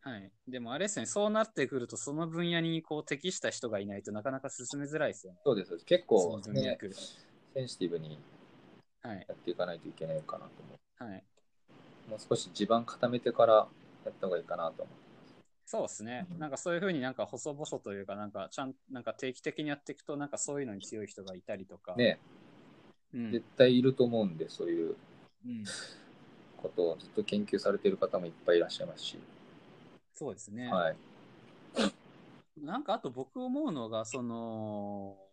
[0.00, 0.32] はい。
[0.48, 5.40] でもあれですね、そうなってくると、その分野にこう適した人がいないとなかなか進めづらいですよね。
[5.44, 5.76] そうです。
[5.84, 6.90] 結そ構、ね、脈。
[7.52, 8.18] センシティブに
[9.02, 9.26] はい。
[9.28, 11.24] やっていかないといけないかなと思はい。
[12.08, 12.10] う。
[12.10, 13.54] もう少し地盤固めてから
[14.04, 14.92] やった方がいいかなと思
[15.64, 16.34] そうですねう。
[16.34, 21.94] んなんかそういうふうになんか細々というか、なんかちゃん、なんか定期的にやっていくと、なんかそういうのに強い人がいたりとか。
[21.94, 21.98] う。
[21.98, 22.18] ね、
[23.14, 23.32] うん。
[23.32, 24.96] 絶対いると思うんで、そういう
[25.44, 25.64] うん、
[26.62, 29.18] ことをずっと研究されてる方もいっぱいいらっしゃいますし。
[30.14, 30.68] そうですね。
[30.68, 30.96] はい。
[32.56, 35.29] なんかあと僕思うのが、その、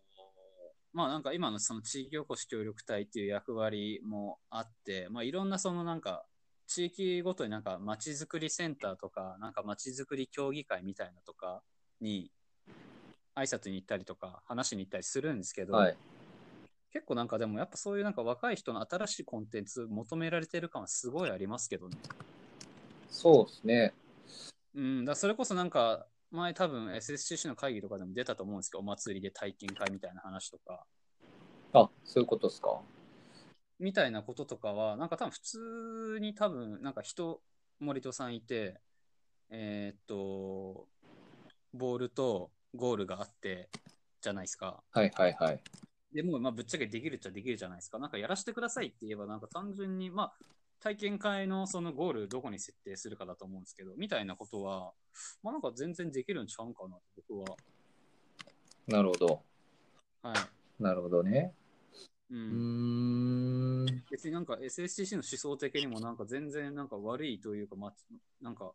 [0.92, 6.24] まあなんか今のその地域おこし協力隊っていう役割もあって、まあいろんなそのなんか
[6.66, 11.62] 地域ごとになんか街づくりセンターとか、なんか街づくり協議会みたいなとか
[12.00, 12.30] に
[13.34, 15.96] 挨拶に行ったりとか話しに行ったりするんですけど、はい。
[16.90, 21.98] 結構なんかでもやっぱそういうなんか若い人の新しいコンテンツ求められてる感はすごいありますけどね。
[23.10, 23.94] そうですね。
[24.74, 30.84] うん、だそれこそなんか、前多分 SSCC の会議とかでも出たと思うんですけど、お祭りで体験会みたいな話とか、
[31.72, 32.80] あ、そういうことですか？
[33.78, 37.40] みたいなこととかは、なんか多分普通に多分、なんか人、
[37.80, 38.80] 森戸さんいて、
[39.50, 40.88] えーっと、
[41.72, 43.70] ボールとゴールがあって、
[44.20, 44.82] じゃないですか。
[44.90, 45.62] はいはいはい。
[46.12, 47.98] でもう、まあ、ぶっちゃけできるっちゃできるじゃないですか。
[47.98, 50.32] なんかやらせてくださいって言えば、なんか単純に、まあ、
[50.80, 54.92] 体験会のそのゴールどこに設定するかだと思うんですけど、みたいなことは、
[55.42, 57.56] まあなんか全然できるんちゃうんかなと僕は。
[58.86, 59.42] なるほど。
[60.22, 60.82] はい。
[60.82, 61.52] なるほどね。
[62.30, 62.34] う。
[62.34, 64.04] うんーん。
[64.10, 67.94] 別になんか SSCC の思想的にもなんか全然なんか悪いというか、まあ、
[68.40, 68.72] なんか、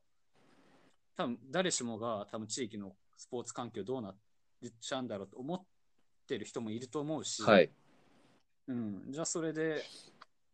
[1.16, 4.16] 多分誰しもが多分地域のスポーツ環境どうなっ
[4.82, 5.62] ちゃうんだろうと思っ
[6.28, 7.70] てる人もいると思うし、はい。
[8.68, 9.84] うん、じゃあそれで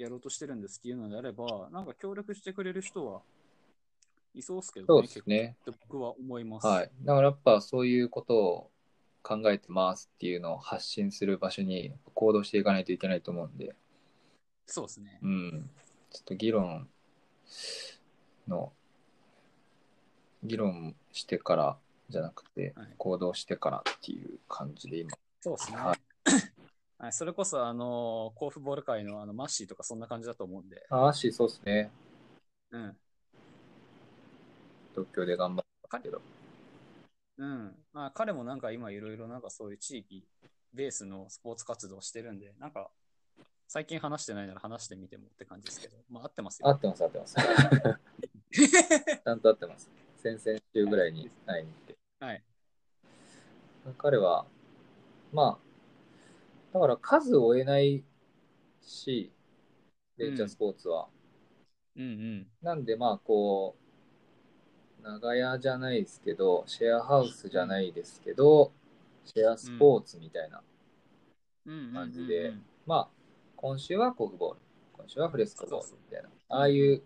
[0.04, 3.22] やろうとしてるんですっていうのであれば、なんか協力してくれる人は
[4.34, 5.56] いそうっすけそうどね、ですね。
[5.66, 6.68] 僕は思います。
[6.68, 6.92] はい。
[7.04, 8.72] だからやっぱそういうことを
[9.22, 13.76] 考えてますっていうのを発信する場所に行動していかないといけないと思うんで、
[14.66, 15.20] そうですね。
[15.22, 15.70] うん。
[16.12, 16.88] ちょっと議論
[18.48, 18.72] の、
[20.44, 21.78] 議論してから
[22.10, 25.78] じゃなくてはい、行動してからっていう感じで今、そうですね。
[25.78, 25.96] は
[27.02, 31.92] はい、それこそ、あの、甲府ボール界のあのマッシーとかそんな感じだと思うんで、あ、アッシーそうですね。
[32.72, 32.98] うん。
[34.92, 36.22] 東京で頑張ったけど。
[37.38, 37.74] うん。
[37.94, 40.26] まあ、彼もなんか今いろいろなんかそういう地域
[40.74, 42.90] ベースのスポーツ活動してるんで、なんか、
[43.70, 46.68] 最近話してないなら話してみてもって感じですけど、まあ合ってますよ。
[46.68, 47.36] 合ってます、合ってます。
[47.40, 49.90] ちゃんと合ってます。
[50.18, 51.98] 先々週ぐらいに会いに行って。
[52.20, 52.44] はい。
[53.98, 54.46] 彼は、
[55.32, 55.69] まあ、
[56.74, 58.04] だから数を追えない
[58.82, 59.32] し、
[60.18, 61.08] ベンチャースポーツは。
[61.96, 62.48] うんうん。
[62.62, 63.76] なんで、まあ、こ
[65.00, 68.72] う、長屋じゃないですけど、シェアハウスじゃないですけど、
[69.26, 70.58] シェアスポーツみたいな。
[70.58, 72.54] うんうんうんうん感じで
[72.86, 73.10] まあ、
[73.56, 74.60] 今週はコフボール、
[74.94, 76.30] 今週はフレスコボールみたいな。
[76.50, 77.04] ああいう、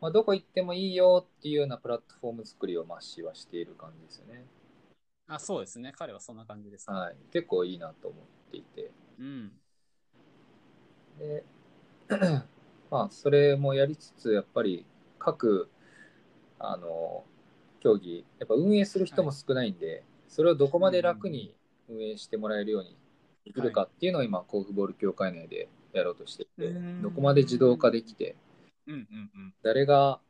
[0.00, 4.46] まあ、どこ行ってもいいよっていうようなプラットフォーム作りをマッシーはしている感じですよね。
[5.26, 5.92] あ、そうですね。
[5.94, 6.96] 彼はそんな感じです、ね。
[6.96, 7.16] はい。
[7.32, 8.90] 結構いいなと思っていて。
[9.18, 9.52] うん。
[11.18, 11.44] で、
[12.90, 14.84] まあ、それもやりつつ、やっぱり
[15.18, 15.68] 各、
[16.58, 17.24] あの、
[17.80, 21.54] 競技、やっぱ運営する人も少ないんで、それをどこまで楽に
[21.88, 22.96] 運営してもらえるように
[23.44, 28.36] できるかっていうのを今、コーフボール協会内でやろうとしていて、うんどこまで自動化できて、
[28.86, 30.20] うんうん誰が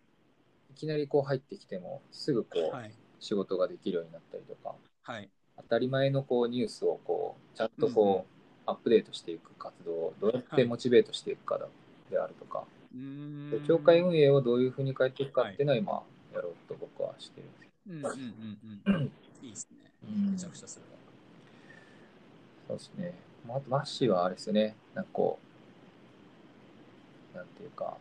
[0.71, 2.65] いきなりこう入ってきても、すぐこうん。
[2.67, 2.93] うはい。
[3.19, 5.31] 仕事ができるようになったりとか、はい。
[5.57, 8.36] 当たり前のこうニュースをこうちゃんとこう
[8.67, 11.67] アップデートしていく活動をどうやってモチベートしていくかだ
[12.11, 12.65] であるとか、
[12.95, 13.51] うーん。
[13.51, 16.03] で協会運営をどういうふうに変えていくかっていうのは今
[16.35, 17.47] やろうと僕はしてる
[17.95, 19.13] んですうんうんうんうん。
[19.43, 19.91] いいですね。
[20.01, 20.97] けど、めちゃくちゃそれは。
[22.69, 23.15] そうですね。
[23.47, 25.39] まあマッシーはあれですよね、なんかこ
[27.35, 27.97] う、なんていうか、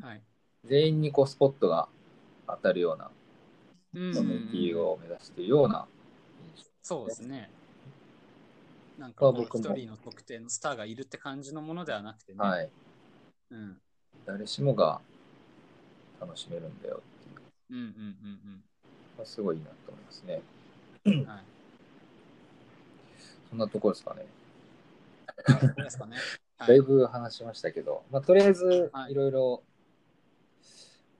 [0.00, 0.20] はい。
[0.64, 1.88] 全員にこうスポットが
[2.46, 3.10] 当たるような
[3.94, 5.86] うんコミュニティを目指しているような
[6.56, 7.50] 印象そうですね。
[8.98, 12.38] なんまか一人の特定のスターがいるって感じのものではなくてね。
[12.38, 12.70] はい。
[13.50, 13.78] うん。
[14.26, 15.00] 誰しもが
[16.20, 17.40] 楽しめるんだよっていう
[17.70, 18.64] うんうんうん
[19.16, 20.42] まあすごいいいなと思いますね。
[21.04, 21.24] うん。
[21.24, 21.44] はい。
[23.50, 24.26] そんなところですかね。
[25.76, 26.16] ですかね。
[26.58, 29.62] はだいぶ話しましたけど、まあ、とりあえずはいいろいろ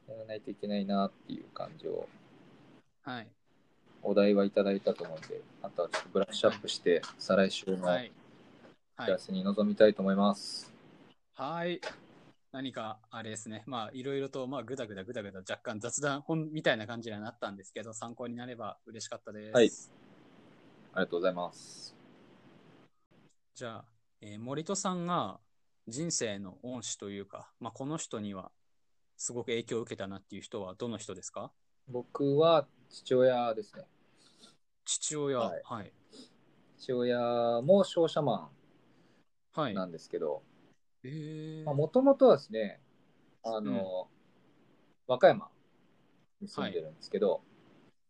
[0.09, 2.09] やらないといけないなっていう感じを、
[3.03, 3.29] はい。
[4.03, 7.97] お題はいただいたと思うんで、あとはちょっとブラッシュアップして、再来週のはい。
[7.97, 8.13] はい
[8.99, 9.19] 打ち合わ。
[9.19, 10.73] せに臨みたいと思います。
[11.35, 11.81] はい。
[12.53, 13.65] 何かあれですね。
[13.67, 19.55] まあ、いろいろと、まあ、ぐだぐだぐだぐだ若干雑談本みたいな感じにはなったんですけど、参考になれば嬉しかったです。
[19.55, 19.71] はい
[20.95, 21.97] ありがとうございます。
[23.55, 23.85] じゃあ、
[24.21, 25.41] えー森戸さんが
[25.89, 28.53] 人生の恩師というか、まあ、この人には
[29.17, 31.51] すごく影響を受けたなっていう人はどの人ですか？
[31.89, 33.85] 僕は父親ですね。
[34.85, 35.41] 父親。
[35.41, 35.93] ははいい。
[36.79, 38.51] 父親も商社マ
[39.53, 39.75] はい。
[39.75, 40.43] ンなんですけど、
[41.05, 42.81] えーもともとはですね、
[43.45, 44.09] あの、
[45.07, 45.51] 和歌山
[46.43, 47.43] に住んでるんですけど、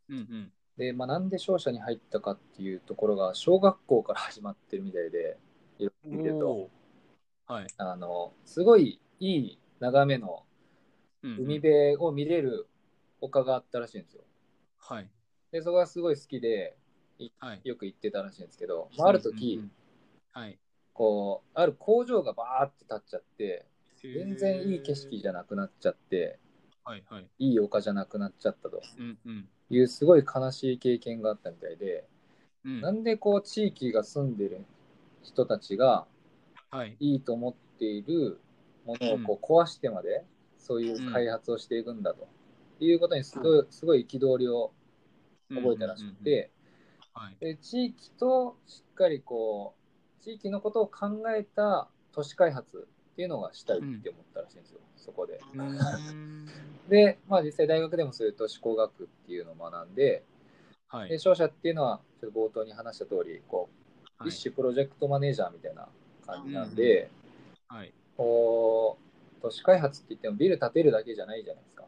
[0.08, 0.52] うんうん。
[0.76, 5.38] で、まあ、なんで商社に入ったかっていうところが、小学校から始まってるみたいで、
[5.78, 6.70] いろいろ見てると、
[7.46, 7.72] はい。
[7.76, 10.44] あの、すごいいい眺めの
[11.22, 12.66] うんうん海辺を見れる
[13.20, 14.24] 丘があったらしいんですよ。
[14.78, 15.10] はい。
[15.52, 16.76] で、そこがすごい好きで、
[17.38, 17.60] はい。
[17.62, 19.72] よく行ってたらしいんですけど、まあ、ある時、うんうんうん
[20.32, 20.58] はい。
[20.94, 23.66] こう、ある工場がバーって立っちゃって、
[24.02, 25.30] 全然いい景色じゃ。
[25.30, 26.38] ゃなくなっちゃって、
[26.84, 27.28] はいはい。
[27.38, 29.48] いい丘じゃなくなっちゃったとうんうん。
[29.70, 32.04] いうすごい悲しい経験があったみたいで、
[32.64, 34.64] うん、なんでこう地域が住んでる
[35.22, 36.06] 人たちが
[36.70, 36.96] はい。
[37.00, 38.40] いいと思っている
[38.86, 40.24] ものをこう壊してまで
[40.58, 42.26] そういう開発をしていくんだと
[42.80, 44.72] いうことにすごいすごい憤りを
[45.54, 46.50] 覚えたらしくて、
[47.14, 47.36] はい。
[47.40, 49.74] で地域としっかりこ
[50.20, 55.40] う地域のことを考えた都市開発っていうのがしたいって思ったらしいんですよ、そこで。
[56.88, 60.24] で、まあ実際大学でもそういう都市工学っていうのを学んで、
[60.88, 61.08] はい。
[61.08, 63.82] で商社っていうのはちょっと冒頭に話した通り、こう、はい
[64.24, 65.88] 一種プロジェクトマネージャーみたいな
[66.24, 67.10] 感じなんで、
[67.66, 67.92] はい。
[68.16, 68.98] こ
[69.38, 71.84] う、都市開発って言ってもビル建てるだけじゃないじゃないですか。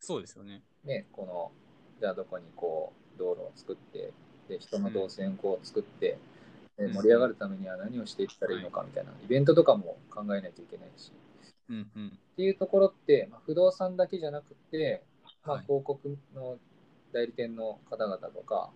[0.00, 0.62] そうですよね。
[0.82, 1.52] ね、この、
[2.00, 4.12] じゃあどこにこう、道路を作って、
[4.48, 6.18] で、人の動線をこう作って、
[6.76, 6.92] でうん。
[6.92, 11.12] 盛り上がるためには何をしていったらいいのかみたいな、イベントとかも考えないといけないし、
[11.70, 12.08] うんうん。
[12.08, 15.02] っていうところって、まあ、不動産だけじゃなくて、
[15.44, 16.56] まあはい、広告の
[17.12, 18.70] 代理店の方々とか、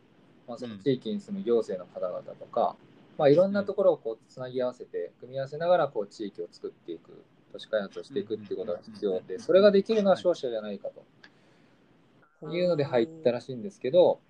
[0.47, 0.81] まあ、そのうん。
[0.81, 2.77] 地域に住む行政の方々とか、
[3.19, 11.05] まあ、いろんなところをこうつなぎ合わせて、組み合わせながらこう地域を作っていく、都市開発をしていくっていうことが必要で、それができるのは商社じゃないかと
[12.47, 14.21] いうので入ったらしいんですけど、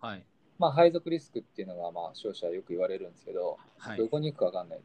[0.00, 0.24] はい。
[0.58, 4.08] まあ、配属リスクっていうのが、まあ、商社はよく言われるんですけど、はいど。
[4.08, 4.80] こに行くか分かんない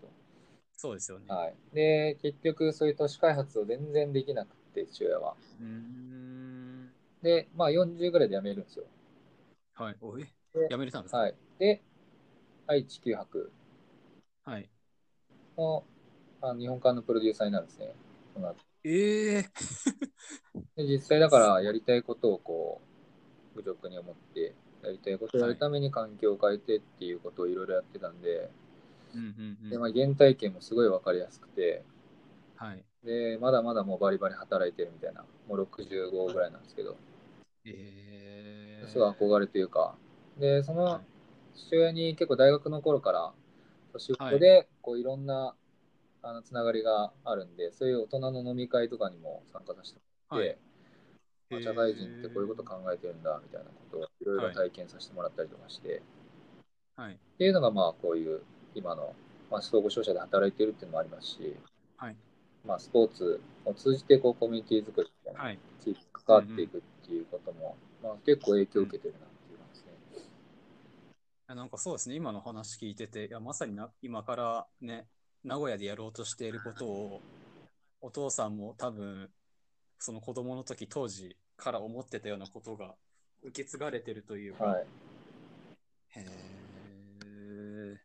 [0.78, 1.26] そうですよね。
[1.28, 1.34] と。
[1.34, 1.56] はい。
[1.74, 5.36] で、結局、そういう都市開発を全然できなくて、父親は。
[5.60, 6.90] うーん。
[7.22, 8.86] で、まあ、40ぐらいで辞めるんですよ。
[9.74, 9.96] はい。
[10.02, 11.18] おいでやめれたんですか？
[11.18, 11.36] はい。
[11.60, 11.82] で、
[12.68, 13.52] 愛知九博
[14.46, 14.70] はい。
[15.58, 15.84] の
[16.42, 17.94] あの日本館のプロデューサーになるんですね。
[18.34, 18.56] その後
[18.86, 19.52] ええ。
[20.78, 22.82] で実際だからやりたいことをこ
[23.56, 28.52] う、愚直に思って、やりたいことをやるために環境を変えてっていうことをいろいろやってたんで、
[29.14, 29.70] うんうんうん。
[29.70, 31.84] で、まあ、原体験もすごいわかりやすくて、
[32.56, 32.86] はい。
[33.06, 36.98] で、まだまだもうバリバリ働いてるみたいな、もう65ぐらいなんですけど、
[37.66, 38.88] ええ。
[38.88, 39.96] すごい憧れというか、
[40.40, 41.02] で、そのはい。
[41.56, 43.34] 父親に結構大学の頃から、
[43.98, 45.56] 仕事でこういろんな
[46.26, 50.00] あのつながりがあるんで、そういう大人の飲み会とかにも参加させて
[50.32, 50.58] もらって、
[51.52, 56.02] まあ社会人ってこういうこと考えてるんだみたいなことをいろいろ体験させてもらったりとかして、
[56.96, 57.14] はい。
[57.14, 58.42] っていうのがまあこういう
[58.74, 59.14] 今の、
[59.52, 61.56] まあ、総合商社で働いてるっていうのもありますし、
[61.98, 62.16] はい。
[62.66, 65.60] まあ、スポーツを通じてこうコミュニティ作りみたいな、はい。
[65.84, 69.88] 地域に関わっていくっていうことも、まあ、結構影響を受けてるなっていう感じで
[70.20, 70.28] す
[71.50, 71.56] ね。
[71.56, 75.06] なんかそうですね、今の話聞いてて、いやまさにな今からね、
[75.46, 77.22] 名古屋でやろうとしていることを、
[78.02, 79.30] お父さんも多分、
[80.00, 82.96] その子供の時当時から思ってたようなことが
[83.44, 84.86] 受け継がれてるというか、はい。
[86.16, 87.98] へえ、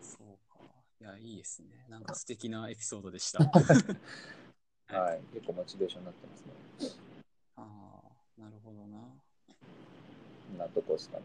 [0.00, 0.60] そうか。
[1.00, 1.86] いや、いいですね。
[1.88, 3.40] なんか素敵なエピソードでした。
[4.86, 5.20] はい。
[5.34, 6.52] 結構モチベーションになってますね。
[7.56, 8.00] あ
[8.38, 8.98] あ、なるほどな。
[10.56, 11.24] なとこですかね。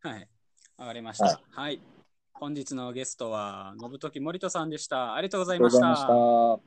[0.00, 0.28] はい。
[0.78, 1.42] わかりました。
[1.50, 1.82] はい。
[2.40, 5.14] 本日のゲストは、信時森人さんでした。
[5.14, 5.96] ありがとうございました。
[5.96, 6.12] した。
[6.12, 6.60] は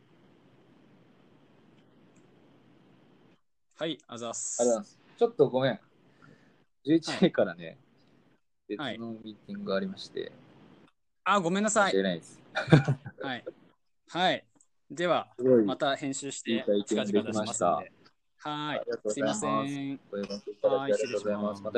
[3.88, 4.61] い、あざっす。
[4.61, 4.99] ありがとうございます。
[5.17, 5.80] ちょっとごめん。
[6.86, 7.80] 11時からね、
[8.67, 10.34] 別はいのミーティングがありまして、
[11.24, 12.41] あ、ごめんなさいいです。
[13.24, 13.45] はい。
[14.09, 14.45] はい。
[14.89, 15.30] では、
[15.65, 17.93] また編集して近々出しますので。
[18.43, 19.99] はいすいません。
[20.09, 21.41] ご覧いただきありがとうございはい失礼しま。
[21.41, 21.69] ますすまた